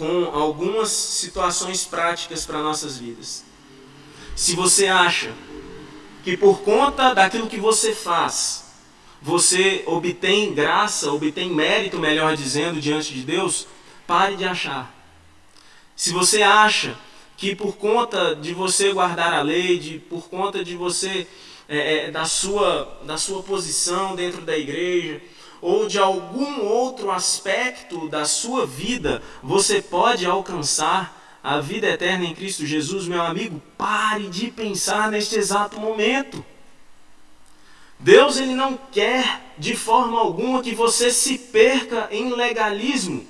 com 0.01 0.31
algumas 0.33 0.89
situações 0.89 1.85
práticas 1.85 2.47
para 2.47 2.63
nossas 2.63 2.97
vidas. 2.97 3.45
Se 4.35 4.57
você 4.57 4.87
acha 4.87 5.31
que 6.25 6.39
por 6.39 6.63
conta 6.63 7.13
daquilo 7.13 7.47
que 7.47 7.61
você 7.61 7.95
faz, 7.95 8.65
você 9.21 9.85
obtém 9.87 10.55
graça, 10.55 11.13
obtém 11.13 11.51
mérito, 11.51 11.99
melhor 11.99 12.35
dizendo, 12.35 12.81
diante 12.81 13.13
de 13.13 13.21
Deus, 13.21 13.67
pare 14.07 14.37
de 14.37 14.47
achar. 14.47 14.91
Se 15.95 16.13
você 16.13 16.43
acha 16.43 16.97
que 17.37 17.55
por 17.55 17.77
conta 17.77 18.35
de 18.35 18.55
você 18.55 18.95
guardar 18.95 19.35
a 19.35 19.43
lei, 19.43 19.79
de, 19.79 19.99
por 19.99 20.31
conta 20.31 20.65
de 20.65 20.77
você, 20.77 21.27
é, 21.69 22.07
é 22.07 22.11
da, 22.11 22.25
sua, 22.25 23.03
da 23.05 23.19
sua 23.19 23.43
posição 23.43 24.17
dentro 24.17 24.41
da 24.41 24.57
igreja, 24.57 25.21
ou 25.61 25.87
de 25.87 25.99
algum 25.99 26.65
outro 26.65 27.11
aspecto 27.11 28.09
da 28.09 28.25
sua 28.25 28.67
vida 28.67 29.23
você 29.43 29.83
pode 29.83 30.25
alcançar 30.27 31.19
a 31.43 31.61
vida 31.61 31.87
eterna 31.87 32.25
em 32.25 32.35
Cristo 32.35 32.67
Jesus, 32.67 33.09
meu 33.09 33.23
amigo, 33.23 33.63
pare 33.77 34.29
de 34.29 34.51
pensar 34.51 35.11
neste 35.11 35.37
exato 35.37 35.81
momento. 35.81 36.45
Deus 37.99 38.39
ele 38.39 38.55
não 38.55 38.79
quer 38.91 39.53
de 39.59 39.77
forma 39.77 40.19
alguma 40.19 40.63
que 40.63 40.75
você 40.75 41.11
se 41.11 41.37
perca 41.39 42.09
em 42.11 42.31
legalismo. 42.31 43.27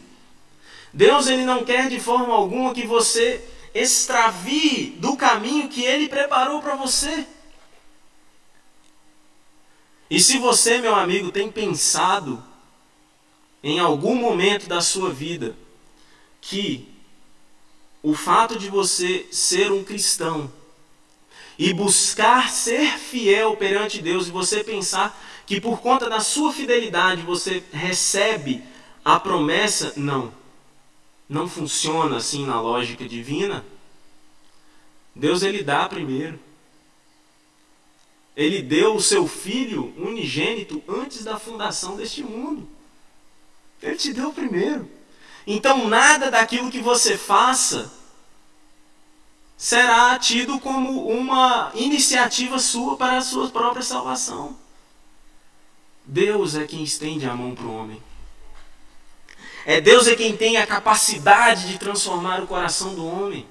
Deus 0.92 1.28
ele 1.28 1.44
não 1.44 1.64
quer 1.64 1.88
de 1.88 2.00
forma 2.00 2.34
alguma 2.34 2.74
que 2.74 2.86
você 2.86 3.44
extravie 3.74 4.96
do 4.98 5.16
caminho 5.16 5.68
que 5.68 5.82
ele 5.82 6.08
preparou 6.08 6.60
para 6.60 6.74
você. 6.74 7.26
E 10.10 10.18
se 10.18 10.38
você, 10.38 10.78
meu 10.78 10.94
amigo, 10.94 11.30
tem 11.30 11.50
pensado 11.50 12.42
em 13.62 13.78
algum 13.78 14.16
momento 14.16 14.66
da 14.66 14.80
sua 14.80 15.10
vida 15.10 15.56
que 16.40 16.88
o 18.02 18.14
fato 18.14 18.58
de 18.58 18.68
você 18.68 19.26
ser 19.30 19.70
um 19.70 19.84
cristão 19.84 20.50
e 21.56 21.72
buscar 21.72 22.50
ser 22.50 22.98
fiel 22.98 23.56
perante 23.56 24.00
Deus 24.02 24.26
e 24.26 24.30
você 24.30 24.64
pensar 24.64 25.16
que 25.46 25.60
por 25.60 25.80
conta 25.80 26.08
da 26.08 26.20
sua 26.20 26.52
fidelidade 26.52 27.22
você 27.22 27.62
recebe 27.72 28.64
a 29.04 29.20
promessa, 29.20 29.92
não. 29.96 30.32
Não 31.28 31.46
funciona 31.46 32.16
assim 32.16 32.46
na 32.46 32.60
lógica 32.60 33.06
divina. 33.06 33.64
Deus 35.14 35.42
ele 35.42 35.62
dá 35.62 35.88
primeiro. 35.88 36.40
Ele 38.40 38.62
deu 38.62 38.94
o 38.94 39.02
seu 39.02 39.28
filho 39.28 39.92
unigênito 39.98 40.82
antes 40.88 41.22
da 41.22 41.38
fundação 41.38 41.94
deste 41.94 42.22
mundo. 42.22 42.66
Ele 43.82 43.96
te 43.96 44.14
deu 44.14 44.32
primeiro. 44.32 44.90
Então, 45.46 45.86
nada 45.86 46.30
daquilo 46.30 46.70
que 46.70 46.80
você 46.80 47.18
faça 47.18 47.92
será 49.58 50.18
tido 50.18 50.58
como 50.58 51.06
uma 51.06 51.70
iniciativa 51.74 52.58
sua 52.58 52.96
para 52.96 53.18
a 53.18 53.20
sua 53.20 53.50
própria 53.50 53.82
salvação. 53.82 54.56
Deus 56.06 56.54
é 56.54 56.64
quem 56.64 56.82
estende 56.82 57.26
a 57.26 57.34
mão 57.34 57.54
para 57.54 57.66
o 57.66 57.76
homem. 57.76 58.02
É 59.66 59.82
Deus 59.82 60.08
é 60.08 60.16
quem 60.16 60.34
tem 60.34 60.56
a 60.56 60.66
capacidade 60.66 61.68
de 61.68 61.78
transformar 61.78 62.42
o 62.42 62.46
coração 62.46 62.94
do 62.94 63.06
homem. 63.06 63.46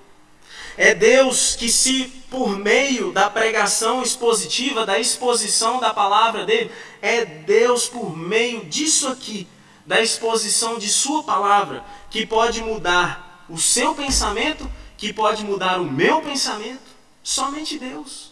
É 0.81 0.95
Deus 0.95 1.57
que, 1.57 1.69
se 1.69 2.05
por 2.31 2.57
meio 2.57 3.11
da 3.11 3.29
pregação 3.29 4.01
expositiva, 4.01 4.85
da 4.85 4.97
exposição 4.97 5.77
da 5.77 5.93
palavra 5.93 6.45
dele, 6.45 6.71
é 7.01 7.25
Deus 7.25 7.89
por 7.89 8.15
meio 8.15 8.63
disso 8.63 9.09
aqui, 9.09 9.45
da 9.85 9.99
exposição 9.99 10.79
de 10.79 10.87
Sua 10.87 11.21
palavra, 11.21 11.83
que 12.09 12.25
pode 12.25 12.63
mudar 12.63 13.45
o 13.49 13.57
seu 13.57 13.93
pensamento, 13.93 14.71
que 14.97 15.11
pode 15.11 15.43
mudar 15.43 15.81
o 15.81 15.83
meu 15.83 16.21
pensamento. 16.21 16.79
Somente 17.21 17.77
Deus. 17.77 18.31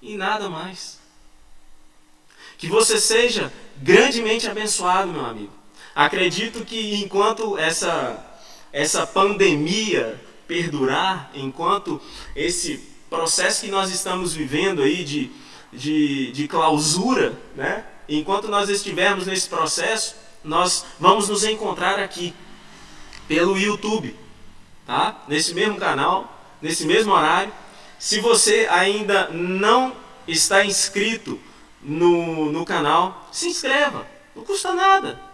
E 0.00 0.16
nada 0.16 0.48
mais. 0.48 0.98
Que 2.56 2.68
você 2.68 2.98
seja 2.98 3.52
grandemente 3.76 4.48
abençoado, 4.48 5.12
meu 5.12 5.26
amigo. 5.26 5.52
Acredito 5.94 6.64
que 6.64 6.94
enquanto 6.94 7.58
essa, 7.58 8.26
essa 8.72 9.06
pandemia 9.06 10.18
perdurar 10.48 11.30
enquanto 11.34 12.00
esse 12.34 12.82
processo 13.08 13.66
que 13.66 13.70
nós 13.70 13.90
estamos 13.90 14.34
vivendo 14.34 14.82
aí 14.82 15.04
de, 15.04 15.30
de, 15.72 16.32
de 16.32 16.48
clausura, 16.48 17.38
né? 17.54 17.84
enquanto 18.08 18.48
nós 18.48 18.68
estivermos 18.70 19.26
nesse 19.26 19.48
processo, 19.48 20.16
nós 20.42 20.84
vamos 20.98 21.28
nos 21.28 21.44
encontrar 21.44 21.98
aqui 21.98 22.34
pelo 23.26 23.58
YouTube, 23.58 24.16
tá? 24.86 25.22
Nesse 25.28 25.54
mesmo 25.54 25.76
canal, 25.76 26.56
nesse 26.62 26.86
mesmo 26.86 27.12
horário. 27.12 27.52
Se 27.98 28.20
você 28.20 28.66
ainda 28.70 29.28
não 29.28 29.94
está 30.26 30.64
inscrito 30.64 31.38
no, 31.82 32.50
no 32.50 32.64
canal, 32.64 33.28
se 33.30 33.48
inscreva, 33.48 34.06
não 34.34 34.44
custa 34.44 34.72
nada. 34.72 35.27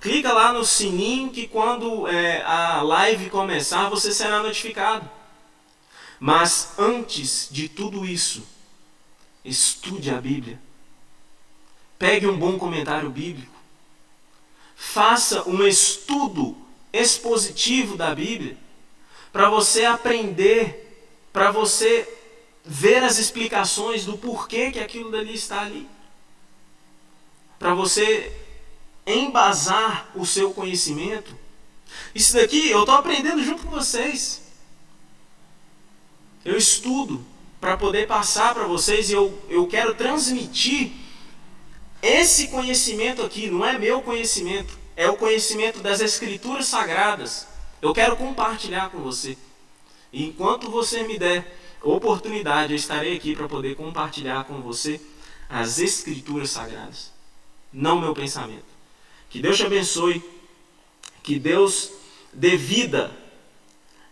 Clica 0.00 0.32
lá 0.32 0.52
no 0.52 0.64
sininho 0.64 1.30
que 1.30 1.46
quando 1.46 2.06
é, 2.06 2.42
a 2.42 2.82
live 2.82 3.30
começar 3.30 3.88
você 3.88 4.12
será 4.12 4.42
notificado. 4.42 5.08
Mas 6.18 6.72
antes 6.78 7.48
de 7.50 7.68
tudo 7.68 8.04
isso, 8.04 8.46
estude 9.44 10.10
a 10.10 10.20
Bíblia. 10.20 10.60
Pegue 11.98 12.26
um 12.26 12.38
bom 12.38 12.58
comentário 12.58 13.10
bíblico. 13.10 13.52
Faça 14.76 15.48
um 15.48 15.66
estudo 15.66 16.56
expositivo 16.92 17.96
da 17.96 18.14
Bíblia 18.14 18.56
para 19.32 19.48
você 19.48 19.84
aprender, 19.84 21.08
para 21.32 21.50
você 21.50 22.08
ver 22.64 23.02
as 23.02 23.18
explicações 23.18 24.04
do 24.04 24.18
porquê 24.18 24.70
que 24.70 24.80
aquilo 24.80 25.10
dali 25.10 25.34
está 25.34 25.62
ali. 25.62 25.88
Para 27.58 27.74
você 27.74 28.39
embasar 29.14 30.10
o 30.14 30.24
seu 30.24 30.52
conhecimento. 30.52 31.36
Isso 32.14 32.34
daqui 32.34 32.70
eu 32.70 32.80
estou 32.80 32.94
aprendendo 32.94 33.42
junto 33.42 33.62
com 33.62 33.70
vocês. 33.70 34.42
Eu 36.44 36.56
estudo 36.56 37.24
para 37.60 37.76
poder 37.76 38.06
passar 38.06 38.54
para 38.54 38.66
vocês 38.66 39.10
e 39.10 39.12
eu, 39.12 39.38
eu 39.48 39.66
quero 39.66 39.94
transmitir 39.94 40.92
esse 42.02 42.48
conhecimento 42.48 43.22
aqui. 43.22 43.50
Não 43.50 43.64
é 43.64 43.78
meu 43.78 44.00
conhecimento, 44.00 44.78
é 44.96 45.08
o 45.08 45.16
conhecimento 45.16 45.80
das 45.80 46.00
Escrituras 46.00 46.66
Sagradas. 46.66 47.46
Eu 47.82 47.92
quero 47.92 48.16
compartilhar 48.16 48.90
com 48.90 48.98
você. 48.98 49.36
E 50.12 50.26
enquanto 50.26 50.70
você 50.70 51.02
me 51.02 51.18
der 51.18 51.58
oportunidade, 51.82 52.72
eu 52.72 52.76
estarei 52.76 53.16
aqui 53.16 53.34
para 53.34 53.48
poder 53.48 53.76
compartilhar 53.76 54.44
com 54.44 54.60
você 54.60 55.00
as 55.48 55.78
Escrituras 55.78 56.50
Sagradas, 56.50 57.12
não 57.72 58.00
meu 58.00 58.14
pensamento. 58.14 58.69
Que 59.30 59.40
Deus 59.40 59.56
te 59.56 59.64
abençoe, 59.64 60.22
que 61.22 61.38
Deus 61.38 61.92
dê 62.32 62.56
vida, 62.56 63.16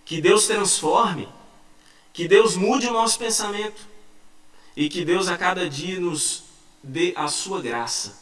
que 0.04 0.20
Deus 0.20 0.46
transforme, 0.46 1.28
que 2.12 2.28
Deus 2.28 2.56
mude 2.56 2.86
o 2.86 2.92
nosso 2.92 3.18
pensamento 3.18 3.86
e 4.76 4.88
que 4.88 5.04
Deus 5.04 5.28
a 5.28 5.36
cada 5.36 5.68
dia 5.68 5.98
nos 5.98 6.44
dê 6.82 7.12
a 7.16 7.26
sua 7.26 7.60
graça, 7.60 8.16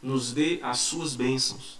nos 0.00 0.32
dê 0.32 0.60
as 0.62 0.78
suas 0.78 1.16
bênçãos. 1.16 1.78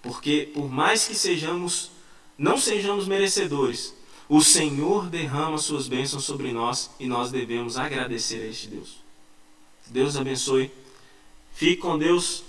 Porque 0.00 0.50
por 0.54 0.70
mais 0.70 1.06
que 1.06 1.14
sejamos, 1.14 1.90
não 2.38 2.56
sejamos 2.56 3.06
merecedores, 3.06 3.94
o 4.28 4.40
Senhor 4.40 5.08
derrama 5.08 5.58
suas 5.58 5.88
bênçãos 5.88 6.24
sobre 6.24 6.52
nós 6.52 6.90
e 7.00 7.06
nós 7.06 7.32
devemos 7.32 7.76
agradecer 7.76 8.42
a 8.42 8.46
este 8.46 8.68
Deus. 8.68 9.02
Deus 9.88 10.16
abençoe. 10.16 10.70
Fique 11.52 11.82
com 11.82 11.98
Deus 11.98 12.44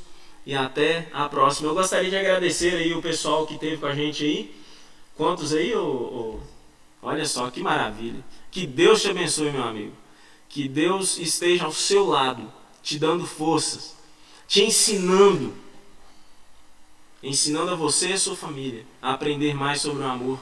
e 0.45 0.55
até 0.55 1.09
a 1.13 1.27
próxima. 1.29 1.69
Eu 1.69 1.73
gostaria 1.73 2.09
de 2.09 2.17
agradecer 2.17 2.75
aí 2.75 2.93
o 2.93 3.01
pessoal 3.01 3.45
que 3.47 3.57
teve 3.57 3.77
com 3.77 3.85
a 3.85 3.95
gente 3.95 4.23
aí. 4.23 4.55
Quantos 5.15 5.53
aí? 5.53 5.73
Oh, 5.75 6.39
oh. 6.39 6.39
Olha 7.01 7.25
só 7.25 7.49
que 7.49 7.61
maravilha. 7.61 8.23
Que 8.49 8.65
Deus 8.65 9.01
te 9.01 9.09
abençoe, 9.09 9.51
meu 9.51 9.63
amigo. 9.63 9.93
Que 10.49 10.67
Deus 10.67 11.17
esteja 11.17 11.65
ao 11.65 11.71
seu 11.71 12.05
lado, 12.05 12.51
te 12.81 12.99
dando 12.99 13.25
forças, 13.25 13.95
te 14.47 14.63
ensinando, 14.63 15.53
ensinando 17.21 17.71
a 17.71 17.75
você 17.75 18.09
e 18.09 18.13
a 18.13 18.17
sua 18.17 18.35
família 18.35 18.85
a 19.01 19.13
aprender 19.13 19.55
mais 19.55 19.81
sobre 19.81 20.03
o 20.03 20.07
amor 20.07 20.39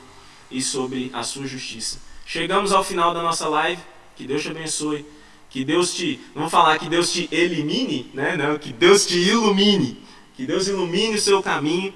e 0.49 0.61
sobre 0.61 1.09
a 1.13 1.23
sua 1.23 1.47
justiça. 1.47 2.01
Chegamos 2.25 2.71
ao 2.71 2.83
final 2.83 3.13
da 3.13 3.21
nossa 3.21 3.47
live. 3.47 3.81
Que 4.15 4.25
Deus 4.27 4.41
te 4.41 4.49
abençoe. 4.49 5.05
Que 5.51 5.65
Deus 5.65 5.93
te, 5.93 6.19
não 6.33 6.43
vou 6.43 6.49
falar 6.49 6.79
que 6.79 6.87
Deus 6.87 7.11
te 7.11 7.27
elimine, 7.31 8.09
né? 8.13 8.37
Não, 8.37 8.57
que 8.57 8.71
Deus 8.71 9.05
te 9.05 9.17
ilumine. 9.19 10.01
Que 10.33 10.45
Deus 10.45 10.67
ilumine 10.67 11.15
o 11.15 11.21
seu 11.21 11.43
caminho 11.43 11.93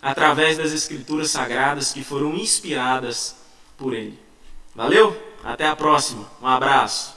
através 0.00 0.56
das 0.56 0.72
escrituras 0.72 1.30
sagradas 1.30 1.92
que 1.92 2.04
foram 2.04 2.34
inspiradas 2.34 3.36
por 3.76 3.92
ele. 3.92 4.18
Valeu? 4.74 5.20
Até 5.42 5.66
a 5.66 5.74
próxima. 5.74 6.30
Um 6.40 6.46
abraço. 6.46 7.14